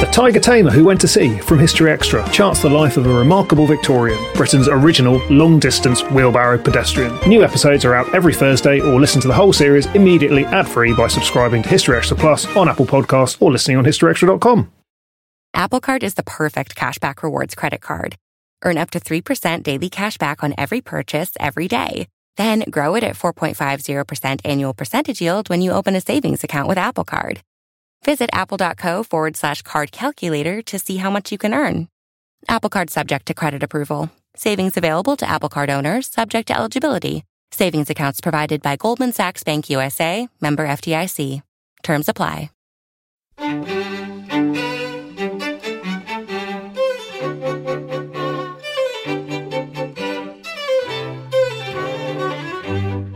The 0.00 0.04
Tiger 0.12 0.40
Tamer 0.40 0.70
Who 0.70 0.84
Went 0.84 1.00
to 1.00 1.08
Sea 1.08 1.38
from 1.38 1.58
History 1.58 1.90
Extra 1.90 2.28
charts 2.28 2.60
the 2.60 2.68
life 2.68 2.98
of 2.98 3.06
a 3.06 3.12
remarkable 3.12 3.66
Victorian, 3.66 4.22
Britain's 4.34 4.68
original 4.68 5.26
long 5.30 5.58
distance 5.58 6.02
wheelbarrow 6.10 6.58
pedestrian. 6.58 7.18
New 7.26 7.42
episodes 7.42 7.82
are 7.86 7.94
out 7.94 8.14
every 8.14 8.34
Thursday, 8.34 8.78
or 8.78 9.00
listen 9.00 9.22
to 9.22 9.28
the 9.28 9.32
whole 9.32 9.54
series 9.54 9.86
immediately 9.94 10.44
ad 10.44 10.68
free 10.68 10.92
by 10.92 11.08
subscribing 11.08 11.62
to 11.62 11.70
History 11.70 11.96
Extra 11.96 12.14
Plus 12.14 12.44
on 12.58 12.68
Apple 12.68 12.84
Podcasts 12.84 13.40
or 13.40 13.50
listening 13.50 13.78
on 13.78 13.84
historyextra.com. 13.86 14.70
Apple 15.54 15.80
Card 15.80 16.02
is 16.02 16.12
the 16.12 16.22
perfect 16.22 16.76
cashback 16.76 17.22
rewards 17.22 17.54
credit 17.54 17.80
card. 17.80 18.16
Earn 18.62 18.76
up 18.76 18.90
to 18.90 19.00
3% 19.00 19.62
daily 19.62 19.88
cashback 19.88 20.44
on 20.44 20.52
every 20.58 20.82
purchase 20.82 21.30
every 21.40 21.68
day. 21.68 22.06
Then 22.36 22.64
grow 22.68 22.96
it 22.96 23.02
at 23.02 23.16
4.50% 23.16 24.42
annual 24.44 24.74
percentage 24.74 25.22
yield 25.22 25.48
when 25.48 25.62
you 25.62 25.72
open 25.72 25.96
a 25.96 26.02
savings 26.02 26.44
account 26.44 26.68
with 26.68 26.76
Apple 26.76 27.04
Card. 27.04 27.40
Visit 28.06 28.30
apple.co 28.32 29.02
forward 29.02 29.36
slash 29.36 29.62
card 29.62 29.90
calculator 29.90 30.62
to 30.62 30.78
see 30.78 30.96
how 30.98 31.10
much 31.10 31.32
you 31.32 31.38
can 31.38 31.52
earn. 31.52 31.88
Apple 32.48 32.70
Card 32.70 32.88
subject 32.88 33.26
to 33.26 33.34
credit 33.34 33.64
approval. 33.64 34.10
Savings 34.36 34.76
available 34.76 35.16
to 35.16 35.28
Apple 35.28 35.48
Card 35.48 35.70
owners 35.70 36.06
subject 36.06 36.46
to 36.48 36.56
eligibility. 36.56 37.24
Savings 37.50 37.90
accounts 37.90 38.20
provided 38.20 38.62
by 38.62 38.76
Goldman 38.76 39.12
Sachs 39.12 39.42
Bank 39.42 39.68
USA, 39.68 40.28
member 40.40 40.66
FDIC. 40.68 41.42
Terms 41.82 42.08
apply. 42.08 42.50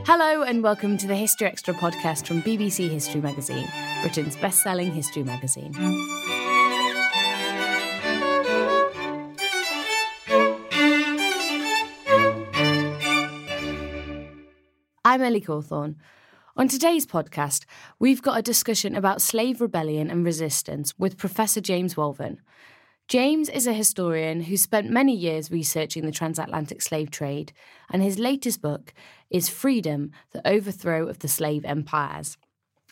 Hello 0.04 0.42
and 0.42 0.62
welcome 0.62 0.98
to 0.98 1.06
the 1.06 1.14
History 1.14 1.46
Extra 1.46 1.74
podcast 1.74 2.26
from 2.26 2.42
BBC 2.42 2.90
History 2.90 3.20
Magazine, 3.20 3.68
Britain's 4.00 4.36
best-selling 4.36 4.92
history 4.92 5.22
magazine. 5.22 5.74
I'm 15.04 15.22
Ellie 15.22 15.40
Cawthorne. 15.40 15.96
On 16.56 16.68
today's 16.68 17.06
podcast, 17.06 17.64
we've 17.98 18.22
got 18.22 18.38
a 18.38 18.42
discussion 18.42 18.94
about 18.94 19.22
slave 19.22 19.60
rebellion 19.60 20.10
and 20.10 20.24
resistance 20.24 20.98
with 20.98 21.16
Professor 21.16 21.60
James 21.60 21.94
Walvin. 21.94 22.38
James 23.08 23.48
is 23.48 23.66
a 23.66 23.72
historian 23.72 24.42
who 24.42 24.56
spent 24.56 24.88
many 24.88 25.16
years 25.16 25.50
researching 25.50 26.06
the 26.06 26.12
transatlantic 26.12 26.80
slave 26.80 27.10
trade, 27.10 27.52
and 27.90 28.02
his 28.02 28.18
latest 28.20 28.62
book 28.62 28.94
is 29.30 29.48
Freedom 29.48 30.12
The 30.32 30.46
Overthrow 30.46 31.08
of 31.08 31.18
the 31.18 31.28
Slave 31.28 31.64
Empires. 31.64 32.36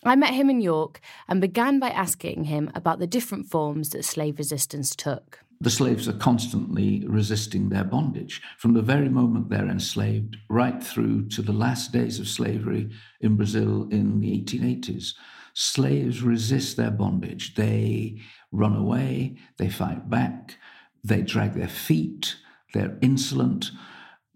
I 0.05 0.17
met 0.17 0.35
him 0.35 0.49
in 0.51 0.61
York 0.61 1.01
and 1.27 1.41
began 1.41 1.79
by 1.79 1.91
asking 1.91 2.45
him 2.45 2.71
about 2.75 2.99
the 2.99 3.07
different 3.07 3.47
forms 3.47 3.91
that 3.91 4.05
slave 4.05 4.39
resistance 4.39 4.95
took. 4.95 5.41
The 5.61 5.71
slaves 5.71 6.09
are 6.09 6.13
constantly 6.13 7.05
resisting 7.07 7.69
their 7.69 7.83
bondage 7.83 8.41
from 8.59 8.75
the 8.75 8.83
very 8.83 9.09
moment 9.09 9.49
they're 9.49 9.69
enslaved 9.69 10.37
right 10.49 10.83
through 10.83 11.29
to 11.31 11.43
the 11.43 11.53
last 11.53 11.91
days 11.91 12.21
of 12.21 12.29
slavery 12.29 12.91
in 13.21 13.37
Brazil 13.37 13.89
in 13.91 14.21
the 14.21 14.41
1880s. 14.41 15.15
Slaves 15.55 16.23
resist 16.23 16.77
their 16.77 16.93
bondage. 16.93 17.57
They 17.57 18.21
run 18.53 18.77
away, 18.77 19.39
they 19.57 19.69
fight 19.69 20.09
back, 20.09 20.59
they 21.03 21.23
drag 21.23 21.55
their 21.55 21.67
feet, 21.67 22.37
they're 22.73 22.97
insolent. 23.03 23.73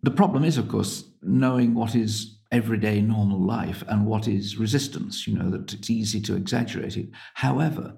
The 0.02 0.10
problem 0.10 0.42
is, 0.42 0.58
of 0.58 0.66
course, 0.66 1.04
knowing 1.22 1.74
what 1.74 1.94
is 1.94 2.38
everyday 2.52 3.00
normal 3.00 3.40
life 3.40 3.82
and 3.88 4.06
what 4.06 4.28
is 4.28 4.58
resistance, 4.58 5.26
you 5.26 5.36
know, 5.36 5.50
that 5.50 5.72
it's 5.72 5.90
easy 5.90 6.20
to 6.20 6.36
exaggerate 6.36 6.96
it. 6.96 7.08
However, 7.34 7.96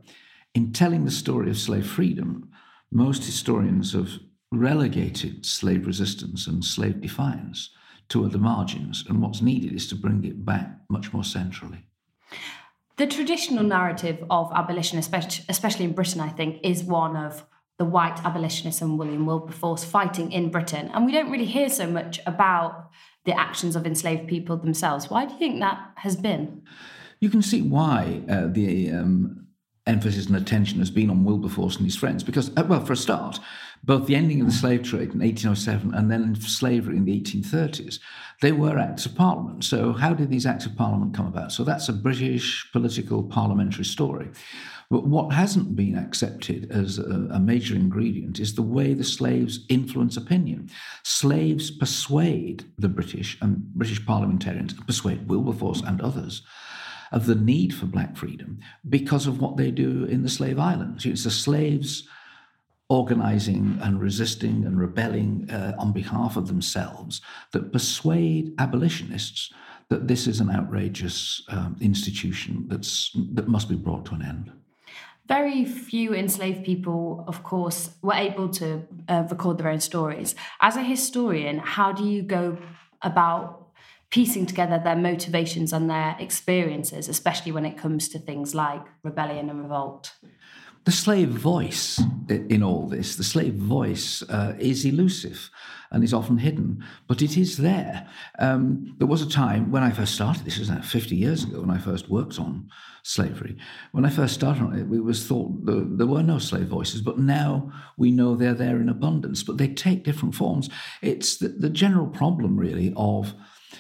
in 0.54 0.72
telling 0.72 1.04
the 1.04 1.10
story 1.10 1.50
of 1.50 1.58
slave 1.58 1.86
freedom, 1.86 2.48
most 2.92 3.24
historians 3.24 3.92
have 3.92 4.20
relegated 4.52 5.44
slave 5.44 5.86
resistance 5.86 6.46
and 6.46 6.64
slave 6.64 7.00
defiance 7.00 7.70
to 8.08 8.28
the 8.28 8.38
margins, 8.38 9.04
and 9.08 9.20
what's 9.20 9.42
needed 9.42 9.72
is 9.72 9.88
to 9.88 9.96
bring 9.96 10.24
it 10.24 10.44
back 10.44 10.70
much 10.88 11.12
more 11.12 11.24
centrally. 11.24 11.86
The 12.96 13.06
traditional 13.06 13.64
narrative 13.64 14.22
of 14.30 14.52
abolition, 14.54 14.98
especially 14.98 15.84
in 15.84 15.94
Britain, 15.94 16.20
I 16.20 16.28
think, 16.28 16.60
is 16.62 16.84
one 16.84 17.16
of 17.16 17.44
the 17.78 17.84
white 17.84 18.24
abolitionists 18.24 18.82
and 18.82 18.98
William 18.98 19.26
Wilberforce 19.26 19.82
fighting 19.82 20.30
in 20.30 20.50
Britain. 20.50 20.90
And 20.94 21.04
we 21.04 21.10
don't 21.10 21.30
really 21.30 21.44
hear 21.44 21.68
so 21.68 21.88
much 21.88 22.20
about 22.24 22.90
the 23.24 23.38
actions 23.38 23.76
of 23.76 23.86
enslaved 23.86 24.28
people 24.28 24.56
themselves. 24.56 25.10
Why 25.10 25.24
do 25.24 25.32
you 25.32 25.38
think 25.38 25.60
that 25.60 25.92
has 25.96 26.16
been? 26.16 26.62
You 27.20 27.30
can 27.30 27.42
see 27.42 27.62
why 27.62 28.22
uh, 28.28 28.48
the 28.48 28.90
um, 28.90 29.46
emphasis 29.86 30.26
and 30.26 30.36
attention 30.36 30.78
has 30.78 30.90
been 30.90 31.10
on 31.10 31.24
Wilberforce 31.24 31.76
and 31.76 31.84
his 31.84 31.96
friends. 31.96 32.22
Because, 32.22 32.50
uh, 32.56 32.64
well, 32.68 32.84
for 32.84 32.94
a 32.94 32.96
start, 32.96 33.38
both 33.82 34.06
the 34.06 34.16
ending 34.16 34.40
of 34.40 34.46
the 34.46 34.52
slave 34.52 34.82
trade 34.82 35.12
in 35.12 35.20
1807 35.20 35.94
and 35.94 36.10
then 36.10 36.34
slavery 36.36 36.96
in 36.96 37.04
the 37.04 37.20
1830s, 37.20 37.98
they 38.40 38.52
were 38.52 38.78
acts 38.78 39.06
of 39.06 39.14
parliament. 39.14 39.64
So, 39.64 39.92
how 39.92 40.14
did 40.14 40.30
these 40.30 40.46
acts 40.46 40.66
of 40.66 40.76
parliament 40.76 41.14
come 41.14 41.26
about? 41.26 41.52
So, 41.52 41.64
that's 41.64 41.88
a 41.88 41.92
British 41.92 42.70
political 42.72 43.22
parliamentary 43.22 43.84
story. 43.84 44.30
But 44.94 45.08
what 45.08 45.32
hasn't 45.32 45.74
been 45.74 45.98
accepted 45.98 46.70
as 46.70 47.00
a, 47.00 47.26
a 47.32 47.40
major 47.40 47.74
ingredient 47.74 48.38
is 48.38 48.54
the 48.54 48.62
way 48.62 48.94
the 48.94 49.02
slaves 49.02 49.66
influence 49.68 50.16
opinion. 50.16 50.70
Slaves 51.02 51.68
persuade 51.72 52.64
the 52.78 52.88
British 52.88 53.36
and 53.42 53.56
British 53.74 54.06
parliamentarians, 54.06 54.72
persuade 54.72 55.26
Wilberforce 55.26 55.82
and 55.82 56.00
others 56.00 56.42
of 57.10 57.26
the 57.26 57.34
need 57.34 57.74
for 57.74 57.86
black 57.86 58.16
freedom 58.16 58.60
because 58.88 59.26
of 59.26 59.40
what 59.40 59.56
they 59.56 59.72
do 59.72 60.04
in 60.04 60.22
the 60.22 60.28
slave 60.28 60.60
islands. 60.60 61.04
It's 61.04 61.24
the 61.24 61.30
slaves 61.32 62.08
organizing 62.88 63.80
and 63.82 64.00
resisting 64.00 64.64
and 64.64 64.78
rebelling 64.78 65.50
uh, 65.50 65.74
on 65.76 65.90
behalf 65.92 66.36
of 66.36 66.46
themselves 66.46 67.20
that 67.50 67.72
persuade 67.72 68.54
abolitionists 68.60 69.52
that 69.88 70.06
this 70.06 70.28
is 70.28 70.38
an 70.38 70.50
outrageous 70.50 71.42
um, 71.48 71.76
institution 71.80 72.66
that's 72.68 73.10
that 73.32 73.48
must 73.48 73.68
be 73.68 73.74
brought 73.74 74.04
to 74.04 74.14
an 74.14 74.22
end. 74.22 74.52
Very 75.26 75.64
few 75.64 76.14
enslaved 76.14 76.64
people, 76.64 77.24
of 77.26 77.42
course, 77.42 77.90
were 78.02 78.14
able 78.14 78.48
to 78.50 78.86
uh, 79.08 79.24
record 79.30 79.58
their 79.58 79.68
own 79.68 79.80
stories. 79.80 80.34
As 80.60 80.76
a 80.76 80.82
historian, 80.82 81.58
how 81.58 81.92
do 81.92 82.04
you 82.04 82.22
go 82.22 82.58
about 83.00 83.64
piecing 84.14 84.46
together 84.46 84.78
their 84.78 84.94
motivations 84.94 85.72
and 85.72 85.90
their 85.90 86.14
experiences, 86.20 87.08
especially 87.08 87.50
when 87.50 87.64
it 87.64 87.76
comes 87.76 88.08
to 88.08 88.16
things 88.16 88.54
like 88.54 88.80
rebellion 89.02 89.50
and 89.50 89.60
revolt. 89.60 90.14
The 90.84 90.92
slave 90.92 91.30
voice 91.30 92.00
in 92.28 92.62
all 92.62 92.86
this, 92.86 93.16
the 93.16 93.24
slave 93.24 93.54
voice 93.54 94.22
uh, 94.28 94.54
is 94.58 94.84
elusive 94.84 95.50
and 95.90 96.04
is 96.04 96.14
often 96.14 96.38
hidden, 96.38 96.84
but 97.08 97.22
it 97.22 97.36
is 97.36 97.56
there. 97.56 98.06
Um, 98.38 98.94
there 98.98 99.08
was 99.08 99.20
a 99.20 99.28
time 99.28 99.72
when 99.72 99.82
I 99.82 99.90
first 99.90 100.14
started, 100.14 100.44
this 100.44 100.60
was 100.60 100.70
50 100.70 101.16
years 101.16 101.42
ago, 101.42 101.62
when 101.62 101.70
I 101.70 101.78
first 101.78 102.08
worked 102.08 102.38
on 102.38 102.68
slavery. 103.04 103.54
When 103.92 104.06
I 104.06 104.10
first 104.10 104.34
started 104.34 104.62
on 104.62 104.72
it, 104.72 104.92
it 104.92 105.04
was 105.04 105.26
thought 105.26 105.66
there, 105.66 105.82
there 105.84 106.06
were 106.06 106.22
no 106.22 106.38
slave 106.38 106.68
voices, 106.68 107.02
but 107.02 107.18
now 107.18 107.70
we 107.98 108.10
know 108.10 108.34
they're 108.34 108.54
there 108.54 108.80
in 108.80 108.88
abundance, 108.88 109.42
but 109.42 109.58
they 109.58 109.68
take 109.68 110.04
different 110.04 110.34
forms. 110.34 110.70
It's 111.02 111.36
the, 111.36 111.48
the 111.48 111.70
general 111.70 112.06
problem, 112.06 112.56
really, 112.56 112.94
of 112.96 113.34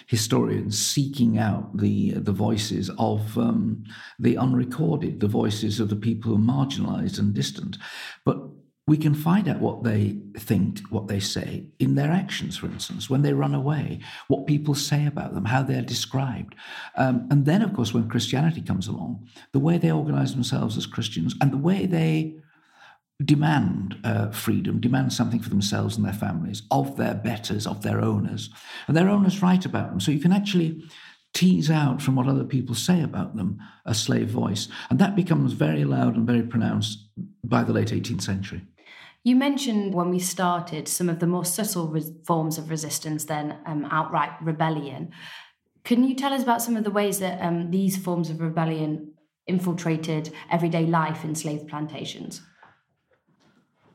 historians 0.06 0.78
seeking 0.78 1.38
out 1.38 1.76
the 1.76 2.10
the 2.10 2.32
voices 2.32 2.90
of 2.98 3.38
um, 3.38 3.84
the 4.18 4.36
unrecorded, 4.36 5.20
the 5.20 5.28
voices 5.28 5.80
of 5.80 5.88
the 5.88 5.96
people 5.96 6.30
who 6.30 6.36
are 6.36 6.54
marginalized 6.54 7.18
and 7.18 7.32
distant. 7.32 7.78
But 8.24 8.38
we 8.86 8.98
can 8.98 9.14
find 9.14 9.48
out 9.48 9.60
what 9.60 9.82
they 9.82 10.18
think, 10.36 10.80
what 10.90 11.08
they 11.08 11.20
say 11.20 11.64
in 11.78 11.94
their 11.94 12.10
actions, 12.10 12.58
for 12.58 12.66
instance, 12.66 13.08
when 13.08 13.22
they 13.22 13.32
run 13.32 13.54
away, 13.54 14.00
what 14.28 14.46
people 14.46 14.74
say 14.74 15.06
about 15.06 15.32
them, 15.32 15.46
how 15.46 15.62
they're 15.62 15.80
described. 15.80 16.54
Um, 16.96 17.26
and 17.30 17.46
then, 17.46 17.62
of 17.62 17.72
course, 17.72 17.94
when 17.94 18.10
Christianity 18.10 18.60
comes 18.60 18.86
along, 18.86 19.26
the 19.52 19.58
way 19.58 19.78
they 19.78 19.90
organize 19.90 20.34
themselves 20.34 20.76
as 20.76 20.84
Christians 20.84 21.34
and 21.40 21.50
the 21.50 21.56
way 21.56 21.86
they 21.86 22.36
demand 23.24 23.96
uh, 24.04 24.30
freedom, 24.30 24.80
demand 24.80 25.14
something 25.14 25.40
for 25.40 25.48
themselves 25.48 25.96
and 25.96 26.04
their 26.04 26.12
families, 26.12 26.62
of 26.70 26.98
their 26.98 27.14
betters, 27.14 27.66
of 27.66 27.82
their 27.82 28.02
owners. 28.02 28.50
And 28.86 28.94
their 28.94 29.08
owners 29.08 29.40
write 29.40 29.64
about 29.64 29.90
them. 29.90 30.00
So 30.00 30.10
you 30.10 30.20
can 30.20 30.32
actually 30.32 30.84
tease 31.32 31.70
out 31.70 32.02
from 32.02 32.16
what 32.16 32.28
other 32.28 32.44
people 32.44 32.74
say 32.74 33.02
about 33.02 33.34
them 33.34 33.58
a 33.86 33.94
slave 33.94 34.28
voice. 34.28 34.68
And 34.90 34.98
that 34.98 35.16
becomes 35.16 35.52
very 35.54 35.84
loud 35.84 36.16
and 36.16 36.26
very 36.26 36.42
pronounced 36.42 37.08
by 37.42 37.64
the 37.64 37.72
late 37.72 37.88
18th 37.88 38.22
century. 38.22 38.62
You 39.26 39.36
mentioned 39.36 39.94
when 39.94 40.10
we 40.10 40.18
started 40.18 40.86
some 40.86 41.08
of 41.08 41.18
the 41.18 41.26
more 41.26 41.46
subtle 41.46 41.98
forms 42.26 42.58
of 42.58 42.68
resistance 42.68 43.24
than 43.24 43.56
um, 43.64 43.86
outright 43.90 44.32
rebellion. 44.42 45.12
Can 45.82 46.04
you 46.04 46.14
tell 46.14 46.34
us 46.34 46.42
about 46.42 46.60
some 46.60 46.76
of 46.76 46.84
the 46.84 46.90
ways 46.90 47.20
that 47.20 47.40
um, 47.40 47.70
these 47.70 47.96
forms 47.96 48.28
of 48.28 48.40
rebellion 48.40 49.14
infiltrated 49.46 50.30
everyday 50.50 50.84
life 50.84 51.24
in 51.24 51.34
slave 51.34 51.66
plantations? 51.66 52.42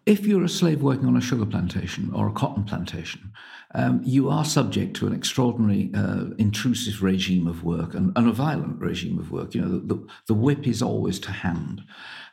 If 0.08 0.26
you're 0.26 0.44
a 0.44 0.50
slave 0.50 0.82
working 0.82 1.06
on 1.06 1.16
a 1.16 1.22
sugar 1.22 1.46
plantation 1.46 2.12
or 2.16 2.28
a 2.28 2.34
cotton 2.34 2.64
plantation, 2.64 3.32
um, 3.76 4.02
you 4.04 4.30
are 4.30 4.44
subject 4.44 4.96
to 4.96 5.06
an 5.06 5.14
extraordinary 5.14 5.92
uh, 5.94 6.26
intrusive 6.40 7.04
regime 7.04 7.46
of 7.46 7.64
work 7.64 7.94
and, 7.94 8.12
and, 8.16 8.28
a 8.28 8.32
violent 8.32 8.80
regime 8.80 9.20
of 9.20 9.32
work. 9.32 9.54
You 9.54 9.62
know, 9.62 9.70
the, 9.70 9.94
the, 9.94 10.08
the 10.26 10.34
whip 10.34 10.66
is 10.66 10.82
always 10.82 11.20
to 11.20 11.32
hand. 11.32 11.84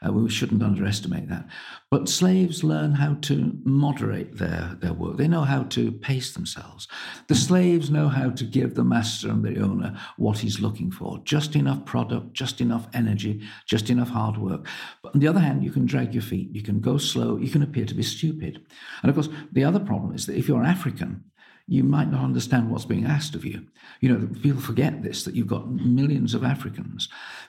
Uh, 0.06 0.12
we 0.12 0.28
shouldn't 0.28 0.62
underestimate 0.62 1.28
that. 1.28 1.46
But 1.90 2.08
slaves 2.08 2.64
learn 2.64 2.92
how 2.92 3.14
to 3.22 3.58
moderate 3.64 4.36
their, 4.38 4.76
their 4.80 4.92
work. 4.92 5.16
They 5.16 5.28
know 5.28 5.42
how 5.42 5.64
to 5.64 5.92
pace 5.92 6.32
themselves. 6.32 6.88
The 7.28 7.34
slaves 7.34 7.90
know 7.90 8.08
how 8.08 8.30
to 8.30 8.44
give 8.44 8.74
the 8.74 8.84
master 8.84 9.30
and 9.30 9.44
the 9.44 9.60
owner 9.60 9.98
what 10.16 10.38
he's 10.38 10.60
looking 10.60 10.90
for 10.90 11.18
just 11.24 11.56
enough 11.56 11.84
product, 11.84 12.34
just 12.34 12.60
enough 12.60 12.88
energy, 12.92 13.42
just 13.66 13.90
enough 13.90 14.10
hard 14.10 14.36
work. 14.36 14.66
But 15.02 15.14
on 15.14 15.20
the 15.20 15.28
other 15.28 15.40
hand, 15.40 15.64
you 15.64 15.70
can 15.70 15.86
drag 15.86 16.12
your 16.14 16.22
feet, 16.22 16.54
you 16.54 16.62
can 16.62 16.80
go 16.80 16.98
slow, 16.98 17.36
you 17.36 17.48
can 17.48 17.62
appear 17.62 17.86
to 17.86 17.94
be 17.94 18.02
stupid. 18.02 18.66
And 19.02 19.10
of 19.10 19.14
course, 19.14 19.28
the 19.52 19.64
other 19.64 19.80
problem 19.80 20.14
is 20.14 20.26
that 20.26 20.36
if 20.36 20.48
you're 20.48 20.60
an 20.60 20.66
African, 20.66 21.24
you 21.68 21.82
might 21.82 22.10
not 22.10 22.22
understand 22.22 22.70
what's 22.70 22.84
being 22.84 23.06
asked 23.06 23.34
of 23.34 23.44
you. 23.44 23.66
You 24.00 24.08
know, 24.10 24.28
people 24.40 24.60
forget 24.60 25.02
this 25.02 25.24
that 25.24 25.34
you've 25.34 25.48
got 25.48 25.70
millions 25.70 26.32
of 26.32 26.44
Africans 26.44 27.08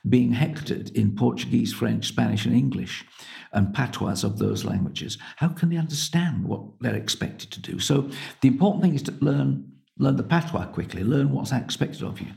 being 0.10 0.32
hectored 0.32 0.90
in 0.90 1.16
Portuguese, 1.16 1.74
French, 1.74 2.08
Spanish, 2.08 2.46
and 2.46 2.56
English 2.56 3.06
and 3.54 3.74
patois 3.74 4.24
of 4.24 4.40
those 4.40 4.66
languages. 4.66 5.18
How 5.36 5.50
can 5.50 5.70
they 5.70 5.78
understand 5.78 6.46
what 6.46 6.62
they're 6.80 6.96
expected 6.96 7.52
to 7.52 7.60
do? 7.60 7.80
So 7.80 8.10
the 8.42 8.48
important 8.48 8.84
thing 8.84 8.96
is 8.96 9.04
to 9.04 9.14
learn. 9.22 9.72
Learn 10.00 10.16
the 10.16 10.22
patois 10.22 10.68
quickly, 10.68 11.04
learn 11.04 11.32
what's 11.32 11.52
expected 11.52 12.04
of 12.04 12.22
you. 12.22 12.28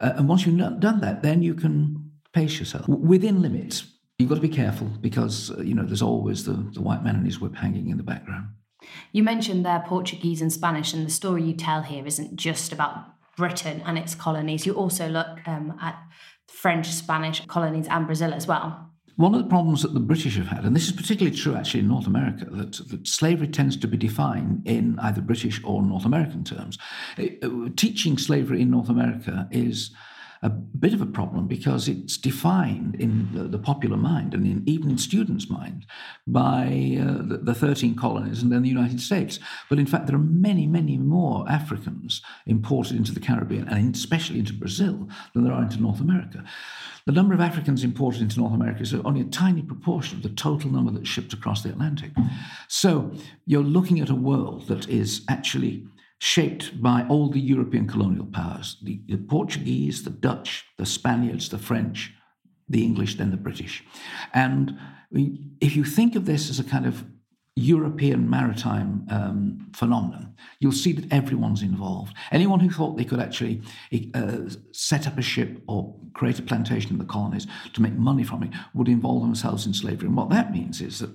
Uh, 0.00 0.12
and 0.14 0.28
once 0.28 0.46
you've 0.46 0.56
done 0.78 1.00
that, 1.00 1.20
then 1.20 1.42
you 1.42 1.52
can 1.52 2.12
pace 2.32 2.60
yourself 2.60 2.86
within 2.86 3.42
limits. 3.42 3.86
You've 4.20 4.28
got 4.28 4.36
to 4.36 4.40
be 4.40 4.48
careful 4.48 4.86
because, 5.00 5.50
uh, 5.50 5.62
you 5.62 5.74
know, 5.74 5.82
there's 5.82 6.00
always 6.00 6.44
the, 6.44 6.52
the 6.74 6.80
white 6.80 7.02
man 7.02 7.16
and 7.16 7.26
his 7.26 7.40
whip 7.40 7.56
hanging 7.56 7.88
in 7.88 7.96
the 7.96 8.04
background. 8.04 8.50
You 9.12 9.22
mentioned 9.22 9.64
there 9.64 9.84
Portuguese 9.86 10.42
and 10.42 10.52
Spanish, 10.52 10.92
and 10.92 11.06
the 11.06 11.10
story 11.10 11.42
you 11.42 11.54
tell 11.54 11.82
here 11.82 12.06
isn't 12.06 12.36
just 12.36 12.72
about 12.72 13.06
Britain 13.36 13.82
and 13.86 13.96
its 13.96 14.14
colonies. 14.14 14.66
You 14.66 14.74
also 14.74 15.08
look 15.08 15.46
um, 15.46 15.78
at 15.80 15.98
French, 16.48 16.88
Spanish 16.88 17.44
colonies, 17.46 17.86
and 17.88 18.06
Brazil 18.06 18.34
as 18.34 18.46
well. 18.46 18.90
One 19.16 19.34
of 19.34 19.42
the 19.42 19.48
problems 19.48 19.82
that 19.82 19.94
the 19.94 20.00
British 20.00 20.36
have 20.36 20.46
had, 20.46 20.64
and 20.64 20.76
this 20.76 20.86
is 20.86 20.92
particularly 20.92 21.36
true 21.36 21.56
actually 21.56 21.80
in 21.80 21.88
North 21.88 22.06
America, 22.06 22.46
that, 22.50 22.80
that 22.88 23.06
slavery 23.08 23.48
tends 23.48 23.76
to 23.76 23.88
be 23.88 23.96
defined 23.96 24.62
in 24.64 24.96
either 25.00 25.20
British 25.20 25.60
or 25.64 25.82
North 25.82 26.04
American 26.04 26.44
terms. 26.44 26.78
It, 27.16 27.42
uh, 27.42 27.68
teaching 27.74 28.16
slavery 28.16 28.62
in 28.62 28.70
North 28.70 28.88
America 28.88 29.48
is 29.50 29.90
a 30.42 30.48
bit 30.48 30.94
of 30.94 31.00
a 31.00 31.06
problem 31.06 31.46
because 31.46 31.88
it's 31.88 32.16
defined 32.16 32.94
in 32.96 33.28
the, 33.32 33.44
the 33.44 33.58
popular 33.58 33.96
mind 33.96 34.34
and 34.34 34.46
in, 34.46 34.62
even 34.66 34.90
in 34.90 34.98
students' 34.98 35.50
mind 35.50 35.84
by 36.26 36.98
uh, 37.00 37.22
the, 37.22 37.40
the 37.42 37.54
13 37.54 37.96
colonies 37.96 38.42
and 38.42 38.52
then 38.52 38.62
the 38.62 38.68
United 38.68 39.00
States. 39.00 39.40
But 39.68 39.78
in 39.78 39.86
fact, 39.86 40.06
there 40.06 40.16
are 40.16 40.20
many, 40.20 40.66
many 40.66 40.96
more 40.96 41.44
Africans 41.48 42.22
imported 42.46 42.96
into 42.96 43.12
the 43.12 43.20
Caribbean 43.20 43.68
and 43.68 43.94
especially 43.94 44.38
into 44.38 44.52
Brazil 44.52 45.08
than 45.34 45.44
there 45.44 45.52
are 45.52 45.62
into 45.62 45.80
North 45.82 46.00
America. 46.00 46.44
The 47.06 47.12
number 47.12 47.34
of 47.34 47.40
Africans 47.40 47.84
imported 47.84 48.20
into 48.20 48.38
North 48.38 48.52
America 48.52 48.82
is 48.82 48.94
only 48.94 49.22
a 49.22 49.24
tiny 49.24 49.62
proportion 49.62 50.18
of 50.18 50.22
the 50.22 50.28
total 50.28 50.70
number 50.70 50.92
that's 50.92 51.08
shipped 51.08 51.32
across 51.32 51.62
the 51.62 51.70
Atlantic. 51.70 52.10
So 52.68 53.12
you're 53.46 53.62
looking 53.62 54.00
at 54.00 54.10
a 54.10 54.14
world 54.14 54.68
that 54.68 54.88
is 54.88 55.22
actually 55.28 55.86
shaped 56.18 56.82
by 56.82 57.06
all 57.08 57.30
the 57.30 57.40
European 57.40 57.86
colonial 57.86 58.26
powers 58.26 58.76
the, 58.82 59.00
the, 59.06 59.16
Portuguese, 59.16 60.02
the 60.02 60.10
Dutch, 60.10 60.64
the 60.76 60.86
Spaniards, 60.86 61.48
the 61.48 61.58
French, 61.58 62.12
the 62.68 62.84
English, 62.84 63.16
then 63.16 63.30
the 63.30 63.36
British. 63.36 63.84
And 64.34 64.78
if 65.60 65.76
you 65.76 65.84
think 65.84 66.16
of 66.16 66.26
this 66.26 66.50
as 66.50 66.58
a 66.58 66.64
kind 66.64 66.86
of 66.86 67.04
European 67.54 68.28
maritime 68.30 69.06
um, 69.10 69.70
phenomenon, 69.74 70.34
you'll 70.60 70.70
see 70.72 70.92
that 70.92 71.12
everyone's 71.12 71.62
involved. 71.62 72.14
Anyone 72.30 72.60
who 72.60 72.70
thought 72.70 72.96
they 72.96 73.04
could 73.04 73.20
actually 73.20 73.62
uh, 74.14 74.50
set 74.72 75.06
up 75.06 75.18
a 75.18 75.22
ship 75.22 75.60
or 75.66 75.94
create 76.14 76.38
a 76.38 76.42
plantation 76.42 76.92
in 76.92 76.98
the 76.98 77.04
colonies 77.04 77.46
to 77.72 77.82
make 77.82 77.94
money 77.94 78.22
from 78.22 78.42
it 78.42 78.50
would 78.74 78.88
involve 78.88 79.22
themselves 79.22 79.66
in 79.66 79.74
slavery. 79.74 80.06
And 80.06 80.16
what 80.16 80.30
that 80.30 80.52
means 80.52 80.80
is 80.80 80.98
that 81.00 81.10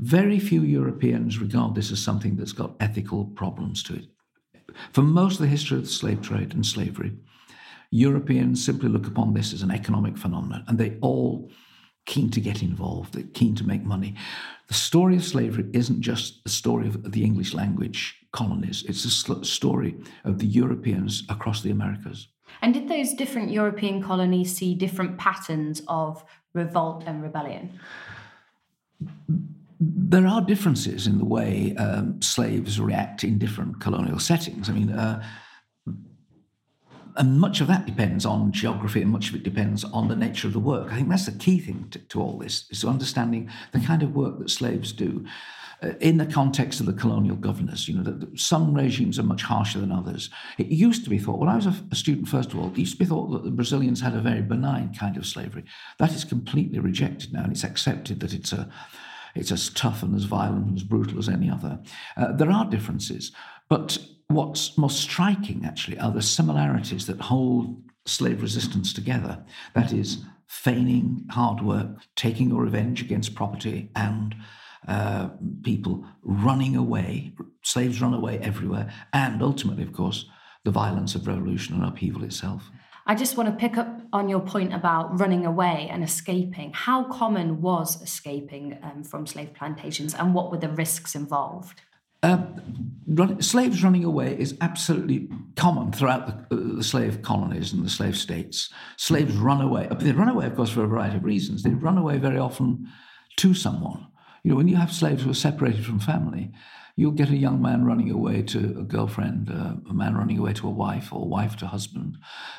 very 0.00 0.38
few 0.38 0.62
Europeans 0.62 1.38
regard 1.38 1.74
this 1.74 1.92
as 1.92 2.02
something 2.02 2.36
that's 2.36 2.52
got 2.52 2.74
ethical 2.80 3.26
problems 3.26 3.82
to 3.84 3.94
it. 3.94 4.06
For 4.92 5.02
most 5.02 5.34
of 5.34 5.40
the 5.42 5.48
history 5.48 5.78
of 5.78 5.84
the 5.84 5.90
slave 5.90 6.22
trade 6.22 6.54
and 6.54 6.64
slavery, 6.64 7.12
Europeans 7.90 8.64
simply 8.64 8.88
look 8.88 9.06
upon 9.06 9.34
this 9.34 9.52
as 9.52 9.62
an 9.62 9.70
economic 9.70 10.16
phenomenon, 10.16 10.64
and 10.68 10.78
they 10.78 10.96
all 11.00 11.50
keen 12.06 12.30
to 12.30 12.40
get 12.40 12.62
involved, 12.62 13.14
they're 13.14 13.24
keen 13.34 13.54
to 13.56 13.66
make 13.66 13.84
money. 13.84 14.14
The 14.68 14.74
story 14.74 15.16
of 15.16 15.24
slavery 15.24 15.66
isn't 15.72 16.00
just 16.00 16.42
the 16.44 16.50
story 16.50 16.86
of 16.86 17.12
the 17.12 17.24
English 17.24 17.52
language 17.54 18.16
colonies, 18.32 18.84
it's 18.88 19.04
a 19.04 19.44
story 19.44 19.96
of 20.24 20.38
the 20.38 20.46
Europeans 20.46 21.24
across 21.28 21.62
the 21.62 21.70
Americas. 21.70 22.28
And 22.62 22.74
did 22.74 22.88
those 22.88 23.14
different 23.14 23.50
European 23.50 24.02
colonies 24.02 24.56
see 24.56 24.74
different 24.74 25.18
patterns 25.18 25.82
of 25.86 26.24
revolt 26.52 27.04
and 27.06 27.22
rebellion? 27.22 27.78
There 29.80 30.26
are 30.26 30.42
differences 30.42 31.06
in 31.06 31.16
the 31.18 31.24
way 31.24 31.74
um, 31.76 32.20
slaves 32.20 32.78
react 32.78 33.24
in 33.24 33.38
different 33.38 33.80
colonial 33.80 34.18
settings. 34.18 34.68
I 34.68 34.72
mean, 34.72 34.90
uh, 34.90 35.24
and 37.16 37.40
much 37.40 37.60
of 37.60 37.66
that 37.68 37.86
depends 37.86 38.26
on 38.26 38.52
geography 38.52 39.00
and 39.00 39.10
much 39.10 39.30
of 39.30 39.34
it 39.34 39.42
depends 39.42 39.84
on 39.84 40.08
the 40.08 40.16
nature 40.16 40.46
of 40.46 40.52
the 40.52 40.60
work. 40.60 40.92
I 40.92 40.96
think 40.96 41.08
that's 41.08 41.26
the 41.26 41.32
key 41.32 41.58
thing 41.58 41.88
to, 41.90 41.98
to 41.98 42.20
all 42.20 42.38
this, 42.38 42.66
is 42.70 42.84
understanding 42.84 43.50
the 43.72 43.80
kind 43.80 44.02
of 44.02 44.14
work 44.14 44.38
that 44.38 44.50
slaves 44.50 44.92
do. 44.92 45.24
Uh, 45.82 45.94
in 46.00 46.18
the 46.18 46.26
context 46.26 46.78
of 46.78 46.84
the 46.84 46.92
colonial 46.92 47.36
governors, 47.36 47.88
you 47.88 47.96
know, 47.96 48.18
some 48.36 48.74
regimes 48.74 49.18
are 49.18 49.22
much 49.22 49.42
harsher 49.42 49.80
than 49.80 49.90
others. 49.90 50.28
It 50.58 50.66
used 50.66 51.04
to 51.04 51.10
be 51.10 51.18
thought, 51.18 51.38
when 51.38 51.48
I 51.48 51.56
was 51.56 51.64
a, 51.64 51.74
a 51.90 51.94
student, 51.94 52.28
first 52.28 52.52
of 52.52 52.58
all, 52.58 52.68
it 52.68 52.78
used 52.78 52.92
to 52.92 52.98
be 52.98 53.06
thought 53.06 53.30
that 53.30 53.44
the 53.44 53.50
Brazilians 53.50 54.02
had 54.02 54.14
a 54.14 54.20
very 54.20 54.42
benign 54.42 54.92
kind 54.92 55.16
of 55.16 55.26
slavery. 55.26 55.64
That 55.98 56.12
is 56.12 56.22
completely 56.22 56.80
rejected 56.80 57.32
now, 57.32 57.44
and 57.44 57.52
it's 57.52 57.64
accepted 57.64 58.20
that 58.20 58.34
it's 58.34 58.52
a 58.52 58.68
it's 59.34 59.52
as 59.52 59.70
tough 59.70 60.02
and 60.02 60.14
as 60.14 60.24
violent 60.24 60.66
and 60.66 60.76
as 60.76 60.84
brutal 60.84 61.18
as 61.18 61.28
any 61.28 61.50
other. 61.50 61.80
Uh, 62.16 62.32
there 62.32 62.50
are 62.50 62.64
differences, 62.64 63.32
but 63.68 63.98
what's 64.28 64.76
most 64.78 65.00
striking 65.00 65.64
actually 65.64 65.98
are 65.98 66.12
the 66.12 66.22
similarities 66.22 67.06
that 67.06 67.20
hold 67.20 67.82
slave 68.06 68.42
resistance 68.42 68.92
together. 68.92 69.44
That 69.74 69.92
is, 69.92 70.24
feigning 70.46 71.26
hard 71.30 71.62
work, 71.62 71.86
taking 72.16 72.50
a 72.50 72.56
revenge 72.56 73.00
against 73.00 73.36
property, 73.36 73.88
and 73.94 74.34
uh, 74.88 75.28
people 75.62 76.04
running 76.22 76.74
away, 76.74 77.32
slaves 77.62 78.00
run 78.00 78.14
away 78.14 78.38
everywhere, 78.38 78.92
and 79.12 79.42
ultimately, 79.42 79.84
of 79.84 79.92
course, 79.92 80.26
the 80.64 80.70
violence 80.70 81.14
of 81.14 81.26
revolution 81.26 81.76
and 81.76 81.84
upheaval 81.84 82.24
itself. 82.24 82.70
I 83.06 83.14
just 83.14 83.36
want 83.36 83.48
to 83.48 83.54
pick 83.54 83.76
up 83.78 84.00
on 84.12 84.28
your 84.28 84.40
point 84.40 84.74
about 84.74 85.18
running 85.18 85.46
away 85.46 85.88
and 85.90 86.04
escaping. 86.04 86.72
How 86.72 87.04
common 87.04 87.60
was 87.60 88.00
escaping 88.02 88.78
um, 88.82 89.02
from 89.02 89.26
slave 89.26 89.54
plantations 89.54 90.14
and 90.14 90.34
what 90.34 90.50
were 90.50 90.58
the 90.58 90.68
risks 90.68 91.14
involved? 91.14 91.80
Uh, 92.22 92.44
run, 93.06 93.40
slaves 93.40 93.82
running 93.82 94.04
away 94.04 94.38
is 94.38 94.54
absolutely 94.60 95.28
common 95.56 95.90
throughout 95.90 96.50
the, 96.50 96.56
uh, 96.56 96.76
the, 96.76 96.84
slave 96.84 97.22
colonies 97.22 97.72
and 97.72 97.84
the 97.84 97.90
slave 97.90 98.16
states. 98.16 98.68
Slaves 98.98 99.34
run 99.36 99.62
away. 99.62 99.88
They 99.98 100.12
run 100.12 100.28
away, 100.28 100.46
of 100.46 100.56
course, 100.56 100.70
for 100.70 100.84
a 100.84 100.86
variety 100.86 101.16
of 101.16 101.24
reasons. 101.24 101.62
They 101.62 101.70
run 101.70 101.96
away 101.96 102.18
very 102.18 102.38
often 102.38 102.88
to 103.36 103.54
someone. 103.54 104.06
You 104.44 104.50
know, 104.50 104.56
when 104.56 104.68
you 104.68 104.76
have 104.76 104.92
slaves 104.92 105.22
who 105.22 105.30
are 105.30 105.34
separated 105.34 105.86
from 105.86 105.98
family, 105.98 106.52
you'll 106.96 107.12
get 107.12 107.30
a 107.30 107.36
young 107.36 107.60
man 107.60 107.84
running 107.84 108.10
away 108.10 108.42
to 108.42 108.58
a 108.58 108.82
girlfriend, 108.82 109.50
uh, 109.50 109.74
a 109.88 109.94
man 109.94 110.16
running 110.16 110.38
away 110.38 110.52
to 110.54 110.66
a 110.66 110.70
wife, 110.70 111.12
or 111.12 111.28
wife 111.28 111.56
to 111.56 111.66
husband, 111.66 112.18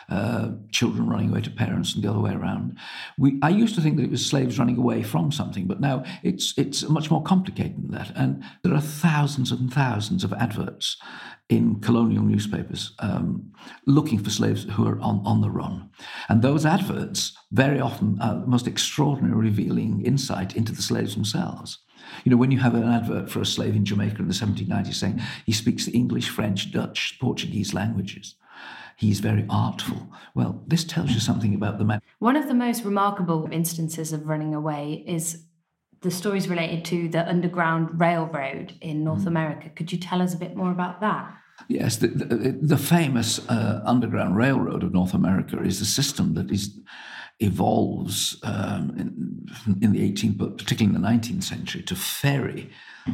uh, 0.10 0.52
children 0.72 1.08
running 1.10 1.30
away 1.30 1.42
to 1.42 1.50
parents, 1.50 1.94
and 1.94 2.04
the 2.04 2.10
other 2.10 2.20
way 2.20 2.34
around. 2.34 2.78
We, 3.18 3.40
I 3.42 3.50
used 3.50 3.76
to 3.76 3.82
think 3.82 3.98
that 3.98 4.04
it 4.04 4.12
was 4.12 4.26
slaves 4.26 4.60
running 4.60 4.78
away 4.78 5.04
from 5.04 5.32
something, 5.32 5.68
but 5.68 5.80
now 5.80 6.04
it's 6.24 6.54
it's 6.58 6.88
much 6.90 7.12
more 7.12 7.24
complicated 7.24 7.84
than 7.84 7.92
that. 7.92 8.12
And 8.16 8.44
there 8.64 8.74
are 8.74 8.82
thousands 8.82 9.52
and 9.52 9.72
thousands 9.74 10.24
of 10.24 10.34
adverts 10.34 10.98
in 11.52 11.82
colonial 11.82 12.24
newspapers 12.24 12.94
um, 13.00 13.52
looking 13.86 14.18
for 14.24 14.30
slaves 14.30 14.64
who 14.72 14.88
are 14.88 15.00
on, 15.02 15.22
on 15.26 15.42
the 15.42 15.50
run. 15.50 15.90
And 16.30 16.42
those 16.42 16.66
adverts 16.66 17.38
very 17.52 17.80
often 17.80 18.18
are 18.22 18.40
the 18.40 18.48
most 18.48 18.68
extraordinary 18.68 19.36
revealing 19.36 20.06
insight 20.06 20.56
into 20.56 20.72
the 20.72 20.82
slaves 20.82 21.14
themselves. 21.14 21.80
You 22.24 22.32
know, 22.32 22.38
when 22.38 22.52
you 22.52 22.60
have 22.60 22.76
an 22.76 22.84
advert 22.84 23.30
for 23.30 23.42
a 23.42 23.46
slave 23.46 23.76
in 23.76 23.86
Jamaica 23.86 24.18
in 24.20 24.28
the 24.28 24.34
1790s 24.34 24.94
saying 24.94 25.22
he 25.46 25.52
speaks 25.52 25.86
the 25.86 25.92
English, 25.92 26.30
French, 26.30 26.72
Dutch, 26.72 27.18
Portuguese 27.20 27.74
languages, 27.74 28.36
he's 28.98 29.20
very 29.20 29.46
artful. 29.50 30.12
Well, 30.36 30.64
this 30.68 30.84
tells 30.84 31.12
you 31.12 31.20
something 31.20 31.56
about 31.56 31.78
the 31.78 31.86
man. 31.86 32.02
One 32.20 32.36
of 32.36 32.48
the 32.48 32.54
most 32.54 32.84
remarkable 32.84 33.50
instances 33.52 34.14
of 34.14 34.28
running 34.28 34.54
away 34.54 35.04
is 35.08 35.46
the 36.02 36.12
stories 36.12 36.48
related 36.48 36.84
to 36.86 37.10
the 37.10 37.28
Underground 37.28 38.00
Railroad 38.00 38.74
in 38.82 39.04
North 39.04 39.24
mm. 39.24 39.28
America. 39.28 39.70
Could 39.70 39.92
you 39.92 39.98
tell 39.98 40.22
us 40.22 40.34
a 40.34 40.38
bit 40.38 40.56
more 40.56 40.72
about 40.72 41.00
that? 41.02 41.32
Yes, 41.68 41.98
the, 41.98 42.08
the, 42.08 42.58
the 42.62 42.78
famous 42.78 43.40
uh, 43.50 43.82
Underground 43.86 44.36
Railroad 44.36 44.84
of 44.84 44.94
North 44.94 45.14
America 45.14 45.62
is 45.62 45.80
a 45.80 45.86
system 45.86 46.34
that 46.34 46.52
is 46.52 46.80
evolves 47.42 48.40
um, 48.44 48.94
in, 48.98 49.82
in, 49.82 49.92
the 49.92 50.12
18th, 50.12 50.38
but 50.38 50.58
particularly 50.58 50.96
in 50.96 51.02
the 51.02 51.08
19th 51.08 51.44
century, 51.44 51.82
to 51.84 51.96
ferry 51.96 52.70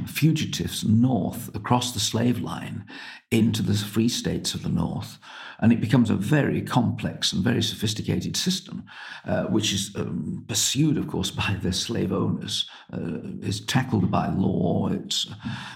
fugitives 0.05 0.83
north 0.83 1.53
across 1.55 1.93
the 1.93 1.99
slave 1.99 2.39
line 2.39 2.85
into 3.31 3.61
the 3.61 3.73
free 3.73 4.09
states 4.09 4.53
of 4.53 4.63
the 4.63 4.69
north. 4.69 5.17
And 5.59 5.71
it 5.71 5.81
becomes 5.81 6.09
a 6.09 6.15
very 6.15 6.61
complex 6.61 7.31
and 7.31 7.43
very 7.43 7.63
sophisticated 7.63 8.35
system, 8.35 8.83
uh, 9.25 9.45
which 9.45 9.73
is 9.73 9.95
um, 9.95 10.43
pursued, 10.47 10.97
of 10.97 11.07
course, 11.07 11.31
by 11.45 11.57
the 11.61 11.71
slave 11.71 12.11
owners, 12.11 12.69
uh, 12.93 13.19
is 13.41 13.61
tackled 13.61 14.11
by 14.11 14.27
law. 14.27 14.89
It's, 14.89 15.27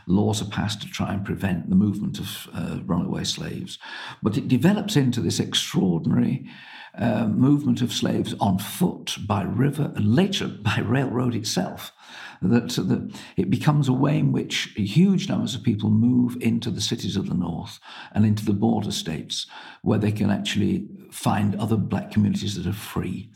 laws 0.08 0.42
are 0.42 0.50
passed 0.50 0.82
to 0.82 0.90
try 0.90 1.14
and 1.14 1.26
prevent 1.26 1.70
the 1.70 1.76
movement 1.76 2.20
of 2.20 2.50
uh, 2.54 2.80
runaway 2.86 3.24
slaves. 3.24 3.80
But 4.22 4.38
it 4.38 4.50
develops 4.50 4.96
into 4.96 5.22
this 5.22 5.40
extraordinary 5.40 6.50
uh, 6.98 7.26
movement 7.28 7.82
of 7.82 7.94
slaves 7.94 8.36
on 8.40 8.60
foot, 8.60 9.18
by 9.26 9.44
river, 9.44 9.92
and 9.96 10.16
later 10.16 10.48
by 10.48 10.80
railroad 10.80 11.36
itself. 11.36 11.92
That, 12.42 12.70
that 12.70 13.16
it 13.38 13.52
becomes 13.52 13.88
a 13.88 13.94
way 13.94 14.18
in 14.18 14.32
which 14.32 14.74
huge 14.76 15.30
numbers 15.30 15.54
of 15.54 15.62
people 15.62 15.92
move 15.92 16.38
into 16.42 16.72
the 16.72 16.82
cities 16.82 17.16
of 17.16 17.30
the 17.30 17.36
north 17.36 17.80
and 18.14 18.26
into 18.26 18.44
the 18.44 18.54
border 18.54 18.92
states 18.92 19.46
where 19.84 20.00
they 20.00 20.12
can 20.12 20.32
actually 20.32 20.88
find 21.12 21.56
other 21.56 21.78
black 21.78 22.10
communities 22.10 22.56
that 22.56 22.68
are 22.68 22.74
free. 22.74 23.30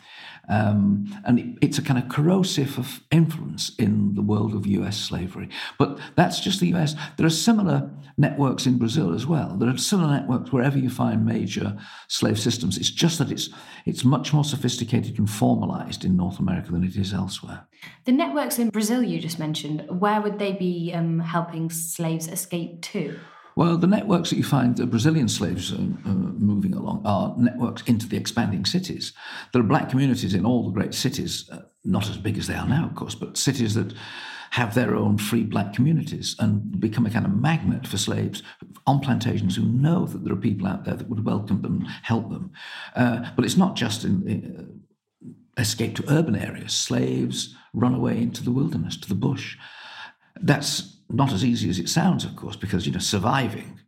Um, 0.47 1.05
and 1.25 1.39
it, 1.39 1.57
it's 1.61 1.77
a 1.77 1.81
kind 1.81 2.01
of 2.01 2.09
corrosive 2.09 2.77
of 2.77 3.01
influence 3.11 3.71
in 3.77 4.15
the 4.15 4.21
world 4.21 4.53
of 4.53 4.65
US 4.67 4.97
slavery. 4.97 5.49
But 5.77 5.99
that's 6.15 6.39
just 6.39 6.59
the 6.59 6.73
US. 6.75 6.95
There 7.17 7.25
are 7.25 7.31
similar 7.31 7.91
networks 8.17 8.65
in 8.65 8.77
Brazil 8.77 9.13
as 9.13 9.25
well. 9.25 9.55
There 9.57 9.69
are 9.69 9.77
similar 9.77 10.11
networks 10.11 10.51
wherever 10.51 10.77
you 10.77 10.89
find 10.89 11.25
major 11.25 11.77
slave 12.07 12.39
systems. 12.39 12.77
It's 12.77 12.89
just 12.89 13.19
that 13.19 13.31
it's, 13.31 13.49
it's 13.85 14.05
much 14.05 14.33
more 14.33 14.43
sophisticated 14.43 15.19
and 15.19 15.29
formalized 15.29 16.05
in 16.05 16.15
North 16.15 16.39
America 16.39 16.71
than 16.71 16.83
it 16.83 16.95
is 16.95 17.13
elsewhere. 17.13 17.67
The 18.05 18.11
networks 18.11 18.57
in 18.57 18.69
Brazil 18.69 19.03
you 19.03 19.19
just 19.19 19.39
mentioned, 19.39 19.85
where 19.89 20.21
would 20.21 20.39
they 20.39 20.53
be 20.53 20.93
um, 20.93 21.19
helping 21.19 21.69
slaves 21.69 22.27
escape 22.27 22.81
to? 22.83 23.19
Well, 23.57 23.77
the 23.77 23.87
networks 23.87 24.29
that 24.29 24.35
you 24.35 24.43
find 24.43 24.75
the 24.75 24.85
Brazilian 24.85 25.29
slaves 25.29 25.71
uh, 25.71 25.77
uh, 25.77 26.09
moving 26.09 26.73
along 26.73 27.03
are 27.05 27.33
networks 27.37 27.83
into 27.83 28.07
the 28.07 28.17
expanding 28.17 28.65
cities. 28.65 29.13
There 29.53 29.61
are 29.61 29.65
black 29.65 29.89
communities 29.89 30.33
in 30.33 30.45
all 30.45 30.65
the 30.65 30.73
great 30.73 30.93
cities, 30.93 31.49
uh, 31.49 31.61
not 31.85 32.09
as 32.09 32.17
big 32.17 32.37
as 32.37 32.47
they 32.47 32.55
are 32.55 32.67
now, 32.67 32.85
of 32.85 32.95
course, 32.95 33.15
but 33.15 33.37
cities 33.37 33.73
that 33.75 33.93
have 34.51 34.75
their 34.75 34.95
own 34.95 35.17
free 35.17 35.43
black 35.43 35.73
communities 35.73 36.35
and 36.39 36.79
become 36.79 37.05
a 37.05 37.09
kind 37.09 37.25
of 37.25 37.33
magnet 37.33 37.87
for 37.87 37.97
slaves 37.97 38.43
on 38.87 38.99
plantations 38.99 39.55
who 39.55 39.63
know 39.63 40.05
that 40.05 40.23
there 40.23 40.33
are 40.33 40.37
people 40.37 40.67
out 40.67 40.83
there 40.83 40.95
that 40.95 41.09
would 41.09 41.25
welcome 41.25 41.61
them, 41.61 41.85
help 42.03 42.29
them. 42.29 42.51
Uh, 42.95 43.29
but 43.37 43.45
it's 43.45 43.57
not 43.57 43.75
just 43.75 44.03
in, 44.03 44.27
in 44.27 44.81
uh, 45.57 45.61
escape 45.61 45.95
to 45.95 46.03
urban 46.09 46.35
areas. 46.35 46.73
Slaves 46.73 47.55
run 47.73 47.95
away 47.95 48.17
into 48.17 48.43
the 48.43 48.51
wilderness, 48.51 48.97
to 48.97 49.07
the 49.07 49.15
bush. 49.15 49.57
That's 50.41 50.94
not 51.09 51.31
as 51.31 51.43
easy 51.43 51.69
as 51.69 51.79
it 51.79 51.89
sounds, 51.89 52.25
of 52.25 52.35
course, 52.35 52.55
because 52.55 52.85
you 52.85 52.91
know 52.91 52.99
surviving 52.99 53.79